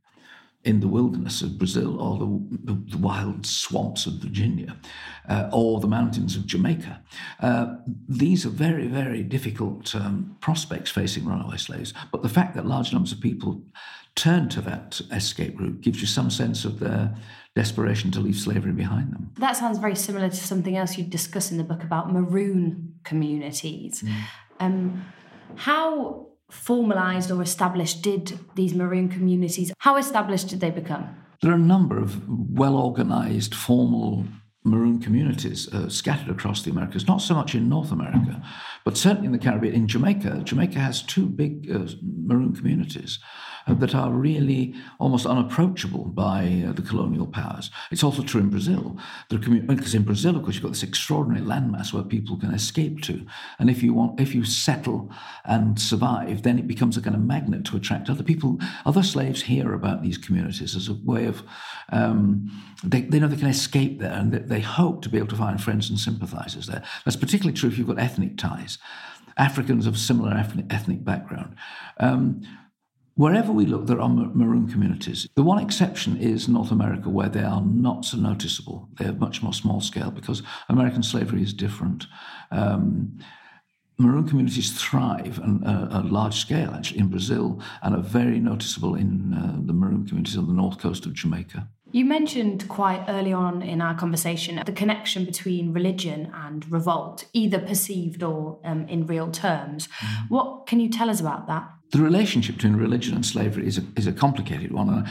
in 0.63 0.81
the 0.81 0.87
wilderness 0.87 1.41
of 1.41 1.57
Brazil 1.57 2.01
or 2.01 2.17
the, 2.17 2.73
the 2.91 2.97
wild 2.97 3.45
swamps 3.45 4.05
of 4.05 4.13
Virginia 4.13 4.75
uh, 5.29 5.49
or 5.53 5.79
the 5.79 5.87
mountains 5.87 6.35
of 6.35 6.45
Jamaica. 6.45 7.01
Uh, 7.39 7.75
these 8.09 8.45
are 8.45 8.49
very, 8.49 8.87
very 8.87 9.23
difficult 9.23 9.95
um, 9.95 10.35
prospects 10.41 10.91
facing 10.91 11.25
runaway 11.25 11.55
slaves. 11.55 11.93
But 12.11 12.21
the 12.21 12.29
fact 12.29 12.53
that 12.55 12.65
large 12.65 12.91
numbers 12.91 13.13
of 13.13 13.21
people 13.21 13.61
turn 14.15 14.49
to 14.49 14.61
that 14.61 14.99
escape 15.11 15.57
route 15.57 15.79
gives 15.79 16.01
you 16.01 16.07
some 16.07 16.29
sense 16.29 16.65
of 16.65 16.79
their 16.79 17.15
desperation 17.55 18.11
to 18.11 18.19
leave 18.19 18.35
slavery 18.35 18.73
behind 18.73 19.13
them. 19.13 19.31
That 19.37 19.55
sounds 19.55 19.77
very 19.77 19.95
similar 19.95 20.27
to 20.27 20.35
something 20.35 20.75
else 20.75 20.97
you 20.97 21.05
discuss 21.05 21.49
in 21.49 21.57
the 21.57 21.63
book 21.63 21.83
about 21.83 22.11
maroon 22.11 22.95
communities. 23.03 24.03
Mm. 24.03 24.13
Um, 24.59 25.05
how 25.55 26.27
formalized 26.49 27.29
or 27.31 27.41
established 27.41 28.01
did 28.01 28.39
these 28.55 28.73
maroon 28.73 29.09
communities 29.09 29.73
how 29.79 29.97
established 29.97 30.47
did 30.47 30.59
they 30.59 30.71
become 30.71 31.15
there 31.41 31.51
are 31.51 31.55
a 31.55 31.59
number 31.75 31.99
of 31.99 32.21
well 32.27 32.75
organized 32.75 33.53
formal 33.53 34.25
maroon 34.67 34.99
communities 34.99 35.73
uh, 35.73 35.89
scattered 35.89 36.29
across 36.29 36.63
the 36.63 36.71
Americas, 36.71 37.07
not 37.07 37.21
so 37.21 37.33
much 37.33 37.55
in 37.55 37.69
North 37.69 37.91
America, 37.91 38.43
but 38.83 38.97
certainly 38.97 39.27
in 39.27 39.31
the 39.31 39.39
Caribbean. 39.39 39.73
In 39.73 39.87
Jamaica, 39.87 40.41
Jamaica 40.43 40.79
has 40.79 41.01
two 41.01 41.25
big 41.25 41.71
uh, 41.71 41.87
maroon 42.01 42.53
communities 42.53 43.19
that 43.73 43.93
are 43.93 44.11
really 44.11 44.73
almost 44.99 45.25
unapproachable 45.25 46.05
by 46.05 46.65
uh, 46.67 46.71
the 46.71 46.81
colonial 46.81 47.27
powers. 47.27 47.69
It's 47.91 48.03
also 48.03 48.23
true 48.23 48.41
in 48.41 48.49
Brazil. 48.49 48.97
Because 49.29 49.93
in 49.93 50.03
Brazil, 50.03 50.35
of 50.35 50.43
course, 50.43 50.55
you've 50.55 50.63
got 50.63 50.71
this 50.73 50.83
extraordinary 50.83 51.45
landmass 51.45 51.93
where 51.93 52.03
people 52.03 52.37
can 52.37 52.53
escape 52.53 53.01
to. 53.03 53.25
And 53.59 53.69
if 53.69 53.83
you 53.83 53.93
want, 53.93 54.19
if 54.19 54.33
you 54.33 54.45
settle 54.45 55.11
and 55.45 55.79
survive, 55.79 56.43
then 56.43 56.59
it 56.59 56.67
becomes 56.67 56.97
a 56.97 57.01
kind 57.01 57.15
of 57.15 57.21
magnet 57.21 57.65
to 57.65 57.77
attract 57.77 58.09
other 58.09 58.23
people. 58.23 58.57
Other 58.85 59.03
slaves 59.03 59.43
hear 59.43 59.73
about 59.73 60.01
these 60.01 60.17
communities 60.17 60.75
as 60.75 60.87
a 60.87 60.93
way 60.93 61.25
of, 61.25 61.43
um, 61.89 62.49
they, 62.83 63.01
they 63.01 63.19
know 63.19 63.27
they 63.27 63.35
can 63.35 63.47
escape 63.47 63.99
there 63.99 64.13
and 64.13 64.33
they 64.33 64.61
hope 64.61 65.01
to 65.01 65.09
be 65.09 65.17
able 65.17 65.27
to 65.27 65.35
find 65.35 65.61
friends 65.61 65.89
and 65.89 65.99
sympathizers 65.99 66.67
there. 66.67 66.83
That's 67.03 67.17
particularly 67.17 67.57
true 67.57 67.69
if 67.69 67.77
you've 67.77 67.87
got 67.87 67.99
ethnic 67.99 68.37
ties. 68.37 68.77
Africans 69.37 69.85
of 69.85 69.97
similar 69.97 70.33
ethnic 70.35 71.03
background. 71.03 71.55
Um, 71.99 72.41
Wherever 73.17 73.51
we 73.51 73.65
look, 73.65 73.87
there 73.87 73.99
are 73.99 74.09
maroon 74.09 74.67
communities. 74.67 75.27
The 75.33 75.41
one 75.41 75.57
exception 75.57 76.17
is 76.17 76.47
North 76.47 76.69
America, 76.69 77.09
where 77.09 77.29
they 77.29 77.41
are 77.41 77.63
not 77.63 78.05
so 78.05 78.15
noticeable. 78.15 78.87
They 78.99 79.05
are 79.05 79.13
much 79.13 79.41
more 79.41 79.53
small 79.53 79.81
scale 79.81 80.11
because 80.11 80.43
American 80.69 81.01
slavery 81.01 81.41
is 81.41 81.51
different. 81.51 82.05
Um, 82.51 83.17
maroon 83.97 84.27
communities 84.27 84.79
thrive 84.79 85.39
on 85.39 85.63
a, 85.63 86.03
large 86.03 86.35
scale, 86.35 86.69
actually, 86.75 86.99
in 86.99 87.07
Brazil, 87.07 87.59
and 87.81 87.95
are 87.95 88.03
very 88.03 88.39
noticeable 88.39 88.93
in 88.93 89.33
uh, 89.33 89.65
the 89.65 89.73
maroon 89.73 90.05
communities 90.05 90.37
on 90.37 90.45
the 90.45 90.53
north 90.53 90.77
coast 90.77 91.07
of 91.07 91.13
Jamaica. 91.13 91.67
You 91.91 92.05
mentioned 92.05 92.67
quite 92.67 93.05
early 93.07 93.33
on 93.33 93.61
in 93.61 93.81
our 93.81 93.95
conversation 93.95 94.61
the 94.65 94.71
connection 94.71 95.25
between 95.25 95.73
religion 95.73 96.31
and 96.33 96.69
revolt, 96.71 97.25
either 97.33 97.59
perceived 97.59 98.23
or 98.23 98.59
um, 98.63 98.87
in 98.87 99.07
real 99.07 99.31
terms. 99.31 99.87
Mm. 99.87 100.29
What 100.29 100.67
can 100.67 100.79
you 100.79 100.89
tell 100.89 101.09
us 101.09 101.19
about 101.19 101.47
that? 101.47 101.69
the 101.91 102.01
relationship 102.01 102.55
between 102.55 102.75
religion 102.75 103.15
and 103.15 103.25
slavery 103.25 103.67
is 103.67 103.77
a, 103.77 103.83
is 103.95 104.07
a 104.07 104.11
complicated 104.11 104.71
one. 104.71 104.89
And 104.89 105.07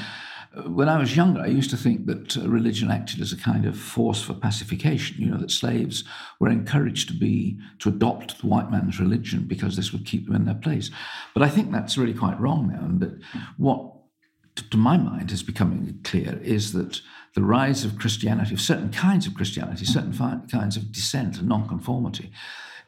uh, 0.56 0.71
when 0.71 0.88
I 0.88 0.99
was 0.99 1.16
younger, 1.16 1.40
I 1.40 1.47
used 1.47 1.71
to 1.71 1.76
think 1.76 2.06
that 2.06 2.37
uh, 2.37 2.49
religion 2.49 2.90
acted 2.90 3.21
as 3.21 3.33
a 3.33 3.37
kind 3.37 3.64
of 3.66 3.78
force 3.78 4.23
for 4.23 4.35
pacification. 4.35 5.16
You 5.18 5.30
know 5.30 5.38
that 5.38 5.50
slaves 5.50 6.04
were 6.38 6.50
encouraged 6.50 7.09
to 7.09 7.14
be 7.14 7.59
to 7.80 7.88
adopt 7.88 8.40
the 8.40 8.47
white 8.47 8.71
man's 8.71 9.00
religion 9.00 9.45
because 9.47 9.76
this 9.76 9.92
would 9.92 10.06
keep 10.06 10.26
them 10.26 10.37
in 10.37 10.45
their 10.45 10.54
place. 10.54 10.90
But 11.35 11.42
I 11.42 11.49
think 11.49 11.73
that's 11.73 11.97
really 11.97 12.14
quite 12.14 12.38
wrong 12.38 12.68
now, 12.68 12.85
and 12.85 13.00
that 13.00 13.21
what 13.56 13.92
to 14.57 14.77
my 14.77 14.97
mind 14.97 15.31
is 15.31 15.43
becoming 15.43 16.01
clear 16.05 16.39
is 16.43 16.73
that 16.73 17.01
the 17.35 17.43
rise 17.43 17.85
of 17.85 17.99
Christianity, 17.99 18.55
of 18.55 18.61
certain 18.61 18.91
kinds 18.91 19.27
of 19.27 19.35
Christianity, 19.35 19.85
certain 19.85 20.13
kinds 20.51 20.77
of 20.77 20.91
dissent 20.91 21.39
and 21.39 21.49
nonconformity, 21.49 22.33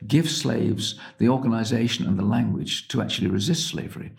give 0.06 0.30
slaves 0.30 0.98
the 1.18 1.28
organization 1.28 2.06
and 2.06 2.18
the 2.18 2.24
language 2.24 2.88
to 2.88 3.02
actually 3.02 3.28
resist 3.28 3.68
slavery. 3.68 4.12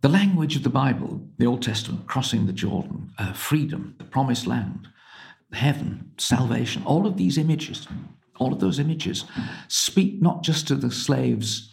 The 0.00 0.08
language 0.08 0.54
of 0.54 0.62
the 0.62 0.68
Bible, 0.68 1.20
the 1.38 1.46
Old 1.46 1.62
Testament, 1.62 2.06
crossing 2.06 2.46
the 2.46 2.52
Jordan, 2.52 3.12
uh, 3.18 3.32
freedom, 3.32 3.96
the 3.98 4.04
promised 4.04 4.46
land, 4.46 4.88
heaven, 5.52 6.12
salvation, 6.18 6.84
all 6.84 7.06
of 7.06 7.16
these 7.16 7.36
images, 7.36 7.88
all 8.38 8.52
of 8.52 8.60
those 8.60 8.78
images 8.78 9.24
speak 9.66 10.22
not 10.22 10.42
just 10.42 10.68
to 10.68 10.76
the 10.76 10.90
slaves' 10.92 11.72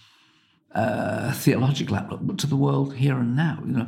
uh, 0.74 1.32
theological 1.34 1.96
outlook, 1.96 2.22
but 2.24 2.40
to 2.40 2.48
the 2.48 2.56
world 2.56 2.96
here 2.96 3.18
and 3.18 3.36
now. 3.36 3.60
You 3.64 3.72
know, 3.72 3.88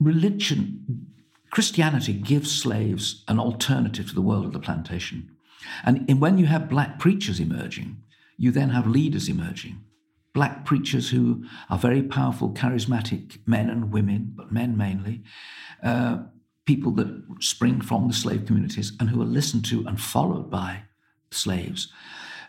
religion, 0.00 1.06
Christianity 1.50 2.14
gives 2.14 2.50
slaves 2.50 3.24
an 3.28 3.38
alternative 3.38 4.08
to 4.08 4.14
the 4.14 4.22
world 4.22 4.46
of 4.46 4.52
the 4.52 4.58
plantation. 4.58 5.30
And 5.84 6.20
when 6.20 6.38
you 6.38 6.46
have 6.46 6.70
black 6.70 6.98
preachers 6.98 7.38
emerging, 7.38 8.02
you 8.36 8.50
then 8.50 8.70
have 8.70 8.86
leaders 8.86 9.28
emerging. 9.28 9.84
Black 10.32 10.64
preachers 10.64 11.10
who 11.10 11.44
are 11.68 11.78
very 11.78 12.02
powerful, 12.02 12.50
charismatic 12.54 13.38
men 13.46 13.68
and 13.68 13.92
women, 13.92 14.32
but 14.34 14.52
men 14.52 14.76
mainly, 14.76 15.22
uh, 15.82 16.18
people 16.64 16.92
that 16.92 17.22
spring 17.40 17.80
from 17.80 18.08
the 18.08 18.14
slave 18.14 18.46
communities 18.46 18.92
and 19.00 19.10
who 19.10 19.20
are 19.20 19.26
listened 19.26 19.64
to 19.66 19.84
and 19.86 20.00
followed 20.00 20.50
by 20.50 20.82
slaves. 21.32 21.92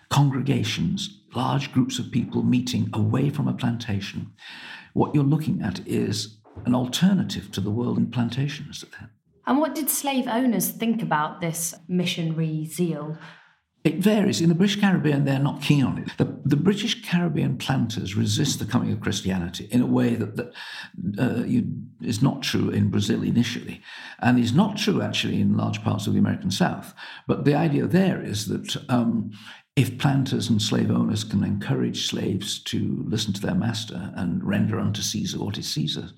Congregations, 0.10 1.22
large 1.34 1.72
groups 1.72 1.98
of 1.98 2.12
people 2.12 2.44
meeting 2.44 2.90
away 2.94 3.30
from 3.30 3.48
a 3.48 3.54
plantation. 3.54 4.32
What 4.94 5.16
you're 5.16 5.24
looking 5.24 5.62
at 5.62 5.86
is 5.88 6.38
an 6.66 6.76
alternative 6.76 7.52
to 7.52 7.62
the 7.62 7.72
world 7.72 7.98
in 7.98 8.12
plantations. 8.12 8.86
And 9.48 9.60
what 9.60 9.76
did 9.76 9.90
slave 9.90 10.28
owners 10.28 10.70
think 10.70 11.02
about 11.02 11.42
this 11.42 11.74
missionary 11.88 12.66
zeal? 12.66 13.18
It 13.84 13.96
varies. 13.96 14.42
In 14.42 14.50
the 14.50 14.56
British 14.56 14.80
Caribbean, 14.80 15.26
they're 15.26 15.40
not 15.40 15.64
keen 15.64 15.84
on 15.84 15.98
it. 15.98 16.10
The, 16.18 16.38
the 16.46 16.56
British 16.56 17.04
Caribbean 17.04 17.58
planters 17.58 18.16
resist 18.16 18.60
the 18.60 18.66
coming 18.66 18.92
of 18.92 19.02
Christianity 19.02 19.68
in 19.72 19.82
a 19.82 19.88
way 19.88 20.14
that, 20.14 20.36
that 20.36 20.54
uh, 21.18 21.44
you, 21.46 21.66
is 22.00 22.22
not 22.22 22.44
true 22.44 22.70
in 22.70 22.92
Brazil 22.92 23.24
initially, 23.24 23.82
and 24.20 24.38
is 24.38 24.54
not 24.54 24.78
true 24.78 25.02
actually 25.02 25.42
in 25.42 25.58
large 25.58 25.84
parts 25.84 26.06
of 26.06 26.14
the 26.14 26.20
American 26.20 26.52
South. 26.52 26.94
But 27.28 27.44
the 27.44 27.56
idea 27.56 27.88
there 27.88 28.22
is 28.22 28.46
that 28.50 28.78
um, 28.88 29.32
if 29.76 29.98
planters 29.98 30.50
and 30.50 30.62
slave 30.62 30.92
owners 30.92 31.24
can 31.24 31.44
encourage 31.44 32.10
slaves 32.10 32.62
to 32.64 33.04
listen 33.08 33.34
to 33.34 33.42
their 33.42 33.56
master 33.56 34.12
and 34.16 34.44
render 34.44 34.80
unto 34.80 35.02
Caesar 35.02 35.40
what 35.40 35.58
is 35.58 35.72
Caesar's, 35.74 36.14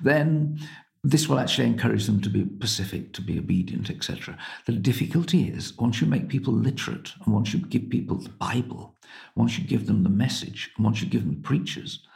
then 0.00 0.58
this 1.02 1.28
will 1.28 1.38
actually 1.38 1.66
encourage 1.66 2.06
them 2.06 2.22
to 2.22 2.30
be 2.30 2.46
pacific, 2.46 3.12
to 3.12 3.20
be 3.20 3.38
obedient, 3.38 3.90
etc. 3.90 4.38
The 4.64 4.72
difficulty 4.72 5.48
is 5.48 5.76
once 5.76 6.00
you 6.00 6.06
make 6.06 6.28
people 6.28 6.54
literate 6.54 7.12
and 7.24 7.34
once 7.34 7.52
you 7.52 7.60
give 7.60 7.90
people 7.90 8.16
the 8.16 8.30
Bible, 8.30 8.96
once 9.36 9.58
you 9.58 9.64
give 9.64 9.86
them 9.86 10.02
the 10.02 10.08
message, 10.08 10.70
and 10.76 10.84
once 10.84 11.02
you 11.02 11.06
give 11.06 11.26
them 11.26 11.42
preachers, 11.42 12.06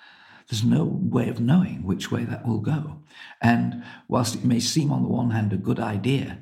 there's 0.49 0.65
no 0.65 0.85
way 0.85 1.29
of 1.29 1.39
knowing 1.39 1.83
which 1.83 2.11
way 2.11 2.25
that 2.25 2.47
will 2.47 2.61
go. 2.61 3.03
And 3.43 3.85
whilst 4.09 4.37
it 4.37 4.45
may 4.45 4.59
seem 4.59 4.91
on 4.91 5.03
the 5.03 5.11
one 5.11 5.31
hand 5.31 5.53
a 5.53 5.59
good 5.59 5.79
idea 5.79 6.39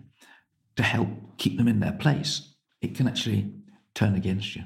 to 0.76 0.84
help 0.84 1.08
keep 1.38 1.58
them 1.58 1.66
in 1.66 1.80
their 1.80 1.92
place, 1.92 2.54
it 2.80 2.94
can 2.94 3.08
actually 3.08 3.52
turn 3.96 4.14
against 4.14 4.54
you. 4.54 4.62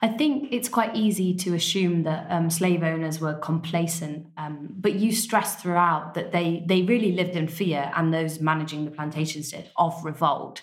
I 0.00 0.08
think 0.08 0.48
it's 0.52 0.68
quite 0.68 0.94
easy 0.96 1.34
to 1.36 1.54
assume 1.54 2.02
that 2.04 2.26
um, 2.28 2.50
slave 2.50 2.82
owners 2.82 3.20
were 3.20 3.34
complacent, 3.34 4.26
um, 4.36 4.74
but 4.78 4.94
you 4.94 5.12
stress 5.12 5.56
throughout 5.56 6.14
that 6.14 6.32
they 6.32 6.64
they 6.66 6.82
really 6.82 7.12
lived 7.12 7.36
in 7.36 7.48
fear, 7.48 7.90
and 7.96 8.12
those 8.12 8.40
managing 8.40 8.84
the 8.84 8.90
plantations 8.90 9.50
did 9.50 9.70
of 9.76 10.04
revolt. 10.04 10.60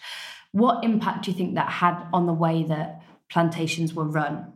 What 0.52 0.84
impact 0.84 1.26
do 1.26 1.32
you 1.32 1.38
think 1.38 1.56
that 1.56 1.70
had 1.70 2.06
on 2.12 2.26
the 2.26 2.34
way 2.34 2.64
that 2.64 3.02
plantations 3.30 3.94
were 3.94 4.06
run? 4.06 4.54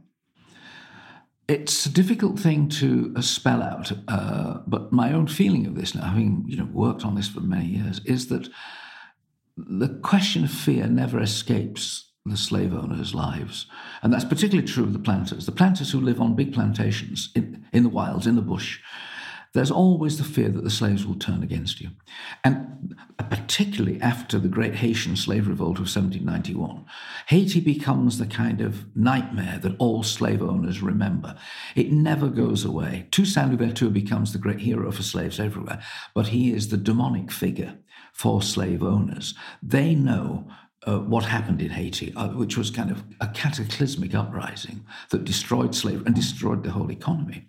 It's 1.48 1.86
a 1.86 1.90
difficult 1.90 2.40
thing 2.40 2.70
to 2.70 3.13
uh, 3.16 3.22
spell 3.22 3.62
out, 3.62 3.92
uh, 4.08 4.60
but 4.68 4.92
my 4.92 5.13
own 5.13 5.28
feeling 5.28 5.66
of 5.66 5.75
this, 5.75 5.96
now 5.96 6.06
having 6.06 6.46
you 6.48 6.58
know 6.58 6.70
worked 6.72 7.06
on 7.06 7.16
this 7.16 7.30
for 7.30 7.42
many 7.42 7.66
years, 7.66 8.02
is 8.06 8.28
that 8.28 8.50
the 9.56 9.90
question 10.04 10.44
of 10.44 10.52
fear 10.52 10.88
never 10.88 11.22
escapes 11.22 12.12
the 12.25 12.38
slave 12.38 12.74
owners' 12.74 13.13
lives. 13.13 13.65
And 14.01 14.13
that's 14.13 14.24
particularly 14.24 14.68
true 14.68 14.84
of 14.84 14.94
the 14.94 15.00
planters. 15.00 15.46
The 15.46 15.51
planters 15.51 15.92
who 15.92 16.00
live 16.00 16.22
on 16.22 16.36
big 16.36 16.53
plantations 16.53 17.30
in, 17.36 17.65
in 17.74 17.84
the 17.84 17.89
wilds, 17.89 18.27
in 18.27 18.36
the 18.36 18.42
bush, 18.42 18.80
there's 19.53 19.72
always 19.72 20.18
the 20.18 20.24
fear 20.24 20.50
that 20.50 20.63
the 20.63 20.70
slaves 20.70 21.06
will 21.06 21.15
turn 21.15 21.44
against 21.44 21.80
you. 21.80 21.89
And 22.44 22.96
particularly 23.30 24.01
after 24.01 24.39
the 24.39 24.48
great 24.48 24.75
Haitian 24.75 25.15
slave 25.15 25.48
revolt 25.48 25.77
of 25.77 25.86
1791, 25.86 26.86
Haiti 27.27 27.60
becomes 27.60 28.18
the 28.18 28.25
kind 28.25 28.62
of 28.62 28.86
nightmare 28.96 29.60
that 29.62 29.75
all 29.77 30.01
slave 30.01 30.42
owners 30.42 30.82
remember. 30.82 31.36
It 31.75 31.92
never 31.92 32.30
goes 32.30 32.65
away. 32.65 33.08
Toussaint 33.12 33.51
Louverture 33.51 33.89
becomes 33.89 34.34
the 34.34 34.39
great 34.39 34.60
hero 34.60 34.92
for 34.92 35.03
slaves 35.03 35.39
everywhere, 35.39 35.84
but 36.15 36.30
he 36.30 36.51
is 36.51 36.70
the 36.70 36.77
demonic 36.77 37.32
figure 37.32 37.77
for 38.12 38.42
slave 38.42 38.82
owners. 38.82 39.36
They 39.62 39.94
know 39.94 40.48
uh, 40.88 41.00
what 41.00 41.25
happened 41.25 41.62
in 41.62 41.70
Haiti, 41.70 42.13
uh, 42.16 42.30
which 42.30 42.58
was 42.58 42.70
kind 42.70 42.92
of 42.92 43.04
a 43.22 43.28
cataclysmic 43.28 44.13
uprising 44.13 44.84
that 45.10 45.24
destroyed 45.24 45.75
slavery 45.75 46.04
and 46.06 46.16
destroyed 46.16 46.63
the 46.63 46.72
whole 46.72 46.92
economy. 46.92 47.48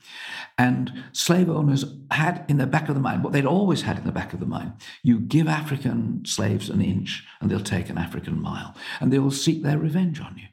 And 0.58 0.92
slave 1.12 1.48
owners 1.50 1.84
had 2.10 2.44
in 2.48 2.58
the 2.58 2.66
back 2.66 2.88
of 2.88 2.94
the 2.94 3.00
mind 3.00 3.24
what 3.24 3.32
they'd 3.32 3.46
always 3.46 3.82
had 3.82 3.98
in 3.98 4.04
the 4.04 4.12
back 4.12 4.32
of 4.32 4.40
the 4.40 4.46
mind 4.46 4.72
you 5.02 5.18
give 5.18 5.48
African 5.48 6.24
slaves 6.24 6.70
an 6.70 6.80
inch, 6.80 7.24
and 7.40 7.50
they'll 7.50 7.60
take 7.60 7.90
an 7.90 7.98
African 7.98 8.40
mile, 8.40 8.74
and 9.00 9.12
they 9.12 9.18
will 9.18 9.30
seek 9.30 9.62
their 9.62 9.78
revenge 9.78 10.20
on 10.20 10.36
you. 10.38 10.48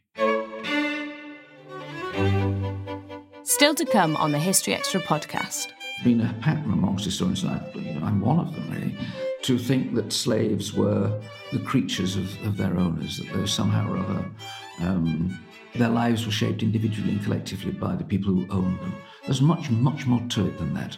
Still 3.43 3.75
to 3.75 3.85
come 3.85 4.15
on 4.17 4.31
the 4.31 4.39
History 4.39 4.73
Extra 4.73 5.01
podcast. 5.01 5.67
Been 6.03 6.21
a 6.21 6.33
pattern 6.41 6.71
amongst 6.71 7.05
historians, 7.05 7.43
and 7.43 7.51
I, 7.51 7.71
you 7.75 7.93
know, 7.93 8.05
I'm 8.05 8.21
one 8.21 8.39
of 8.39 8.55
them 8.55 8.71
really 8.71 8.97
to 9.43 9.57
think 9.57 9.95
that 9.95 10.13
slaves 10.13 10.73
were 10.73 11.19
the 11.51 11.59
creatures 11.59 12.15
of, 12.15 12.45
of 12.45 12.57
their 12.57 12.77
owners, 12.77 13.17
that 13.17 13.31
they 13.31 13.39
were 13.39 13.47
somehow 13.47 13.91
or 13.91 13.97
other, 13.97 14.25
um, 14.81 15.39
their 15.75 15.89
lives 15.89 16.25
were 16.25 16.31
shaped 16.31 16.63
individually 16.63 17.11
and 17.11 17.23
collectively 17.23 17.71
by 17.71 17.95
the 17.95 18.03
people 18.03 18.33
who 18.33 18.45
owned 18.51 18.79
them. 18.79 18.93
There's 19.25 19.41
much, 19.41 19.69
much 19.69 20.05
more 20.05 20.21
to 20.29 20.47
it 20.47 20.57
than 20.57 20.73
that. 20.73 20.97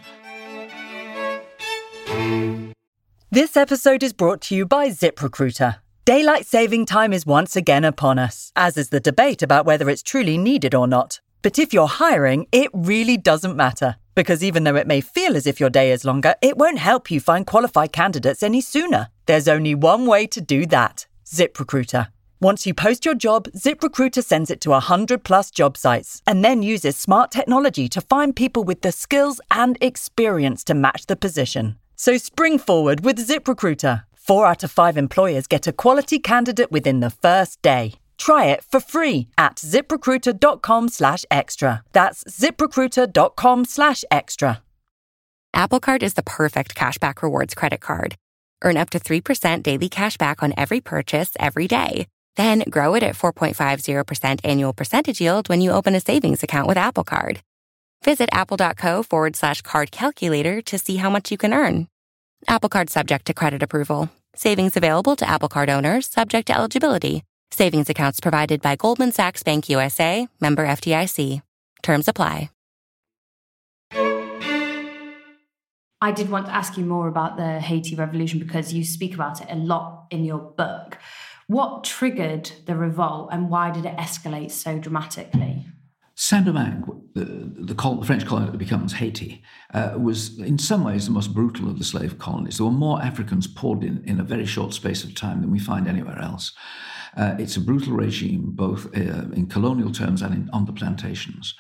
This 3.32 3.58
episode 3.58 4.04
is 4.04 4.14
brought 4.14 4.42
to 4.42 4.56
you 4.56 4.66
by 4.66 4.90
ZipRecruiter. 4.90 5.78
Daylight 6.06 6.46
saving 6.46 6.86
time 6.86 7.14
is 7.14 7.26
once 7.26 7.56
again 7.56 7.84
upon 7.84 8.20
us, 8.20 8.52
as 8.56 8.78
is 8.78 8.90
the 8.90 9.00
debate 9.00 9.42
about 9.42 9.66
whether 9.66 9.90
it's 9.90 10.04
truly 10.04 10.38
needed 10.38 10.76
or 10.76 10.86
not. 10.86 11.22
But 11.42 11.58
if 11.58 11.74
you're 11.74 11.88
hiring, 11.88 12.48
it 12.52 12.70
really 12.74 13.18
doesn't 13.18 13.56
matter. 13.56 13.96
Because 14.16 14.44
even 14.44 14.64
though 14.64 14.76
it 14.76 14.88
may 14.88 15.02
feel 15.02 15.36
as 15.36 15.48
if 15.48 15.60
your 15.60 15.70
day 15.70 15.92
is 15.92 16.06
longer, 16.06 16.36
it 16.42 16.58
won't 16.58 16.78
help 16.80 17.10
you 17.10 17.20
find 17.20 17.48
qualified 17.48 17.92
candidates 17.92 18.44
any 18.44 18.62
sooner. 18.62 19.10
There's 19.26 19.48
only 19.48 19.76
one 19.76 20.06
way 20.06 20.28
to 20.28 20.42
do 20.42 20.66
that 20.68 21.08
ZipRecruiter. 21.26 22.08
Once 22.40 22.66
you 22.66 22.74
post 22.74 23.06
your 23.06 23.16
job, 23.16 23.48
ZipRecruiter 23.52 24.24
sends 24.24 24.52
it 24.52 24.60
to 24.62 24.72
100 24.72 25.24
plus 25.24 25.50
job 25.50 25.78
sites 25.78 26.22
and 26.28 26.44
then 26.44 26.62
uses 26.62 26.98
smart 26.98 27.32
technology 27.32 27.88
to 27.88 28.02
find 28.02 28.36
people 28.36 28.66
with 28.66 28.82
the 28.82 28.92
skills 28.92 29.40
and 29.50 29.78
experience 29.80 30.64
to 30.66 30.74
match 30.74 31.06
the 31.06 31.16
position. 31.16 31.78
So 31.96 32.18
spring 32.18 32.60
forward 32.60 33.06
with 33.06 33.26
ZipRecruiter. 33.26 34.04
Four 34.14 34.46
out 34.46 34.64
of 34.64 34.72
five 34.72 34.98
employers 34.98 35.48
get 35.48 35.68
a 35.68 35.72
quality 35.72 36.20
candidate 36.20 36.72
within 36.72 37.00
the 37.00 37.10
first 37.10 37.62
day. 37.62 37.94
Try 38.18 38.46
it 38.46 38.64
for 38.64 38.80
free 38.80 39.28
at 39.38 39.58
ziprecruiter.com 39.58 40.90
slash 40.90 41.26
extra. 41.30 41.84
That's 41.94 42.24
ziprecruiter.com 42.24 43.66
slash 43.66 44.04
extra. 44.10 44.62
Apple 45.54 45.80
Card 45.80 46.02
is 46.02 46.16
the 46.16 46.24
perfect 46.24 46.76
cashback 46.76 47.22
rewards 47.22 47.54
credit 47.54 47.82
card. 47.82 48.16
Earn 48.64 48.78
up 48.78 48.90
to 48.92 49.00
3% 49.00 49.62
daily 49.62 49.90
cash 49.90 50.18
back 50.18 50.42
on 50.42 50.54
every 50.58 50.82
purchase 50.82 51.32
every 51.40 51.68
day. 51.68 52.08
Then 52.36 52.64
grow 52.70 52.96
it 52.96 53.04
at 53.04 53.16
4.50% 53.16 54.40
annual 54.44 54.74
percentage 54.74 55.22
yield 55.22 55.50
when 55.50 55.62
you 55.62 55.72
open 55.72 55.94
a 55.94 56.00
savings 56.00 56.42
account 56.42 56.68
with 56.68 56.78
Apple 56.78 57.04
Card. 57.04 57.42
Visit 58.04 58.30
apple.co 58.32 59.04
forward 59.04 59.36
slash 59.36 59.62
card 59.62 59.92
calculator 59.92 60.62
to 60.64 60.78
see 60.78 60.98
how 60.98 61.10
much 61.10 61.32
you 61.32 61.38
can 61.38 61.54
earn. 61.54 61.88
Apple 62.48 62.70
Card 62.70 62.90
subject 62.90 63.26
to 63.26 63.34
credit 63.34 63.62
approval. 63.62 64.10
Savings 64.36 64.76
available 64.76 65.16
to 65.16 65.30
Apple 65.30 65.50
Card 65.50 65.70
owners 65.70 66.08
subject 66.08 66.48
to 66.48 66.58
eligibility. 66.58 67.24
Savings 67.54 67.88
accounts 67.88 68.20
provided 68.20 68.64
by 68.64 68.76
Goldman 68.76 69.12
Sachs 69.12 69.44
Bank 69.44 69.70
USA, 69.70 70.28
member 70.42 70.66
FDIC. 70.66 71.44
Terms 71.84 72.08
apply. 72.08 72.50
I 76.02 76.12
did 76.12 76.32
want 76.32 76.48
to 76.48 76.52
ask 76.52 76.78
you 76.78 76.84
more 76.84 77.08
about 77.08 77.38
the 77.38 77.60
Haiti 77.60 77.96
Revolution 77.96 78.40
because 78.40 78.74
you 78.74 78.84
speak 78.84 79.14
about 79.14 79.40
it 79.40 79.48
a 79.52 79.56
lot 79.56 80.08
in 80.10 80.26
your 80.26 80.40
book. 80.40 80.98
What 81.46 81.84
triggered 81.84 82.52
the 82.66 82.76
revolt 82.76 83.30
and 83.32 83.52
why 83.52 83.70
did 83.70 83.86
it 83.86 83.96
escalate 83.98 84.50
so 84.50 84.80
dramatically? 84.80 85.68
Saint-Domingue, 86.16 87.04
the, 87.14 87.26
the, 87.26 87.74
the, 87.76 88.04
French 88.04 88.26
colony 88.26 88.50
that 88.50 88.58
becomes 88.58 88.94
Haiti, 88.94 89.44
uh, 89.76 89.94
was 89.98 90.40
in 90.40 90.58
some 90.58 90.84
ways 90.84 91.06
the 91.06 91.12
most 91.12 91.36
brutal 91.36 91.70
of 91.70 91.78
the 91.78 91.86
slave 91.86 92.18
colonies. 92.18 92.58
There 92.58 92.66
were 92.66 92.72
more 92.72 93.00
Africans 93.02 93.46
poured 93.46 93.84
in 93.84 94.04
in 94.06 94.20
a 94.20 94.24
very 94.24 94.46
short 94.48 94.74
space 94.74 95.04
of 95.04 95.14
time 95.14 95.42
than 95.42 95.52
we 95.52 95.60
find 95.60 95.88
anywhere 95.88 96.18
else. 96.18 96.52
Uh, 97.16 97.36
it's 97.38 97.56
a 97.58 97.62
brutal 97.62 97.94
regime, 97.94 98.52
both 98.52 98.86
uh, 98.98 99.30
in 99.34 99.48
colonial 99.48 99.92
terms 99.92 100.22
and 100.22 100.34
in, 100.34 100.50
on 100.52 100.66
the 100.66 100.74
plantations. 100.74 101.56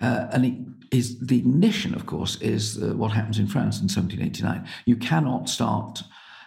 Uh, 0.00 0.26
and 0.32 0.44
it 0.44 0.54
is 0.96 1.18
the 1.20 1.38
ignition, 1.38 1.94
of 1.94 2.06
course, 2.06 2.40
is 2.40 2.82
uh, 2.82 2.94
what 2.96 3.12
happens 3.12 3.38
in 3.38 3.46
France 3.46 3.76
in 3.76 3.84
1789. 3.84 4.66
You 4.84 4.96
cannot 4.96 5.48
start 5.48 6.02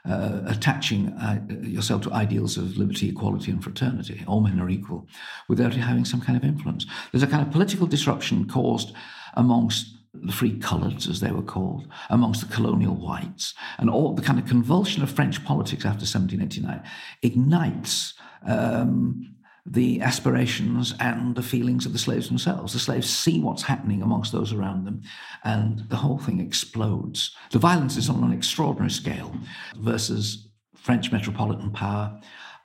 uh, 0.06 0.42
attaching 0.48 1.10
uh, 1.14 1.40
yourself 1.62 2.02
to 2.02 2.14
ideals 2.14 2.58
of 2.58 2.78
liberty, 2.78 3.10
equality, 3.10 3.52
and 3.52 3.64
fraternity, 3.64 4.24
all 4.28 4.42
men 4.42 4.60
are 4.60 4.70
equal, 4.70 5.08
without 5.48 5.74
having 5.74 6.06
some 6.06 6.22
kind 6.22 6.38
of 6.38 6.44
influence. 6.44 6.86
There's 7.12 7.24
a 7.24 7.28
kind 7.28 7.46
of 7.46 7.52
political 7.52 7.86
disruption 7.86 8.48
caused 8.48 8.94
amongst 9.36 9.99
the 10.14 10.32
free 10.32 10.58
coloureds, 10.60 11.08
as 11.08 11.20
they 11.20 11.32
were 11.32 11.42
called, 11.42 11.88
amongst 12.10 12.42
the 12.42 12.54
colonial 12.54 12.96
whites, 12.96 13.54
and 13.78 13.90
all 13.90 14.14
the 14.14 14.22
kind 14.22 14.40
of 14.40 14.46
convulsion 14.46 15.04
of 15.04 15.12
French 15.12 15.44
politics 15.46 15.86
after 15.86 16.06
1789 16.06 16.82
ignites 17.22 18.14
um, 18.46 19.36
the 19.66 20.02
aspirations 20.02 20.96
and 21.00 21.36
the 21.36 21.44
feelings 21.44 21.86
of 21.86 21.94
the 21.94 22.00
slaves 22.00 22.28
themselves. 22.28 22.74
The 22.74 22.80
slaves 22.80 23.10
see 23.10 23.40
what's 23.40 23.64
happening 23.64 24.02
amongst 24.02 24.32
those 24.32 24.52
around 24.52 24.86
them, 24.86 25.02
and 25.44 25.88
the 25.90 25.98
whole 25.98 26.18
thing 26.18 26.40
explodes. 26.40 27.36
The 27.52 27.60
violence 27.60 27.96
is 27.96 28.10
on 28.10 28.24
an 28.24 28.34
extraordinary 28.34 28.92
scale 28.92 29.34
versus 29.78 30.50
French 30.76 31.12
metropolitan 31.12 31.72
power 31.72 32.20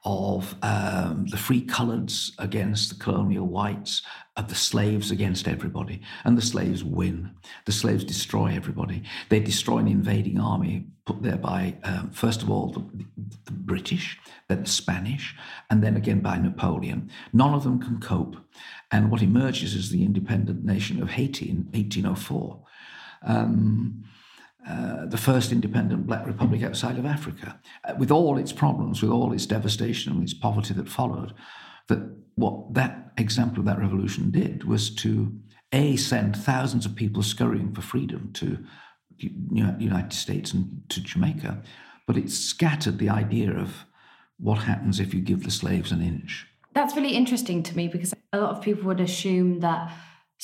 of 0.04 0.54
um, 0.62 1.26
the 1.30 1.36
free 1.36 1.64
coloreds 1.64 2.32
against 2.38 2.90
the 2.90 3.02
colonial 3.02 3.46
whites, 3.46 4.02
of 4.36 4.48
the 4.48 4.54
slaves 4.54 5.10
against 5.10 5.46
everybody. 5.46 6.02
And 6.24 6.36
the 6.36 6.42
slaves 6.42 6.82
win. 6.82 7.30
The 7.66 7.72
slaves 7.72 8.04
destroy 8.04 8.52
everybody. 8.54 9.02
They 9.28 9.40
destroy 9.40 9.78
an 9.78 9.88
invading 9.88 10.40
army 10.40 10.86
put 11.06 11.22
there 11.22 11.36
by, 11.36 11.76
um, 11.84 12.10
first 12.10 12.42
of 12.42 12.50
all, 12.50 12.68
the, 12.72 13.04
the 13.44 13.52
British, 13.52 14.18
then 14.48 14.62
the 14.62 14.70
Spanish, 14.70 15.36
and 15.70 15.82
then 15.82 15.96
again 15.96 16.20
by 16.20 16.38
Napoleon. 16.38 17.10
None 17.32 17.54
of 17.54 17.62
them 17.62 17.78
can 17.78 18.00
cope. 18.00 18.36
And 18.90 19.10
what 19.10 19.22
emerges 19.22 19.74
is 19.74 19.90
the 19.90 20.04
independent 20.04 20.64
nation 20.64 21.02
of 21.02 21.10
Haiti 21.10 21.50
in 21.50 21.68
1804. 21.72 22.60
Um, 23.22 24.04
uh, 24.68 25.05
the 25.07 25.18
first 25.18 25.53
independent 25.53 26.07
black 26.07 26.27
republic 26.27 26.62
outside 26.62 26.98
of 26.98 27.05
Africa, 27.05 27.61
uh, 27.85 27.94
with 27.98 28.11
all 28.11 28.38
its 28.38 28.53
problems, 28.53 29.03
with 29.03 29.11
all 29.11 29.33
its 29.33 29.46
devastation 29.46 30.12
and 30.12 30.22
its 30.22 30.35
poverty 30.35 30.72
that 30.74 30.88
followed, 30.88 31.35
that 31.88 31.98
what 32.37 32.72
that 32.74 33.12
example 33.18 33.61
of 33.61 33.66
that 33.66 33.79
revolution 33.79 34.31
did 34.31 34.64
was 34.64 34.94
to 34.94 35.33
a 35.72 35.96
send 35.96 36.37
thousands 36.37 36.87
of 36.87 36.94
people 36.94 37.22
scurrying 37.22 37.74
for 37.74 37.83
freedom 37.83 38.31
to 38.33 38.59
the 39.18 39.31
United 39.79 40.12
States 40.12 40.53
and 40.53 40.83
to 40.88 41.00
Jamaica, 41.00 41.62
but 42.07 42.16
it 42.16 42.31
scattered 42.31 42.98
the 42.98 43.11
idea 43.11 43.50
of 43.53 43.85
what 44.38 44.57
happens 44.57 44.98
if 44.98 45.14
you 45.14 45.20
give 45.20 45.44
the 45.44 45.50
slaves 45.50 45.92
an 45.92 46.03
inch. 46.03 46.46
That's 46.72 46.96
really 46.96 47.14
interesting 47.14 47.62
to 47.64 47.77
me 47.77 47.88
because 47.88 48.14
a 48.33 48.38
lot 48.38 48.57
of 48.57 48.62
people 48.62 48.85
would 48.85 49.00
assume 49.00 49.61
that 49.61 49.92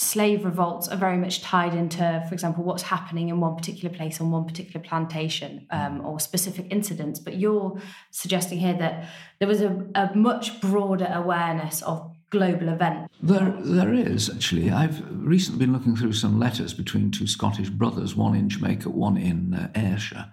slave 0.00 0.46
revolts 0.46 0.88
are 0.88 0.96
very 0.96 1.18
much 1.18 1.42
tied 1.42 1.74
into, 1.74 2.24
for 2.26 2.32
example, 2.32 2.64
what's 2.64 2.82
happening 2.82 3.28
in 3.28 3.38
one 3.38 3.54
particular 3.54 3.94
place 3.94 4.18
on 4.18 4.30
one 4.30 4.46
particular 4.46 4.80
plantation 4.82 5.66
um, 5.70 6.04
or 6.06 6.18
specific 6.18 6.66
incidents. 6.70 7.20
But 7.20 7.36
you're 7.36 7.78
suggesting 8.10 8.58
here 8.58 8.72
that 8.78 9.06
there 9.40 9.48
was 9.48 9.60
a, 9.60 9.86
a 9.94 10.10
much 10.14 10.58
broader 10.62 11.10
awareness 11.12 11.82
of 11.82 12.16
global 12.30 12.70
events. 12.70 13.14
There, 13.22 13.54
there 13.58 13.92
is 13.92 14.30
actually. 14.30 14.70
I've 14.70 15.04
recently 15.10 15.66
been 15.66 15.74
looking 15.74 15.96
through 15.96 16.14
some 16.14 16.38
letters 16.38 16.72
between 16.72 17.10
two 17.10 17.26
Scottish 17.26 17.68
brothers, 17.68 18.16
one 18.16 18.34
in 18.34 18.48
Jamaica, 18.48 18.88
one 18.88 19.18
in 19.18 19.52
uh, 19.52 19.70
Ayrshire, 19.74 20.32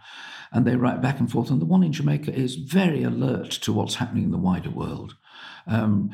and 0.54 0.66
they 0.66 0.78
write 0.78 1.02
back 1.02 1.20
and 1.20 1.30
forth. 1.30 1.50
And 1.50 1.60
the 1.60 1.66
one 1.66 1.84
in 1.84 1.92
Jamaica 1.92 2.34
is 2.34 2.56
very 2.56 3.04
alert 3.04 3.52
to 3.52 3.74
what's 3.74 3.96
happening 3.96 4.24
in 4.24 4.32
the 4.32 4.38
wider 4.38 4.70
world. 4.70 5.18
Um, 5.66 6.12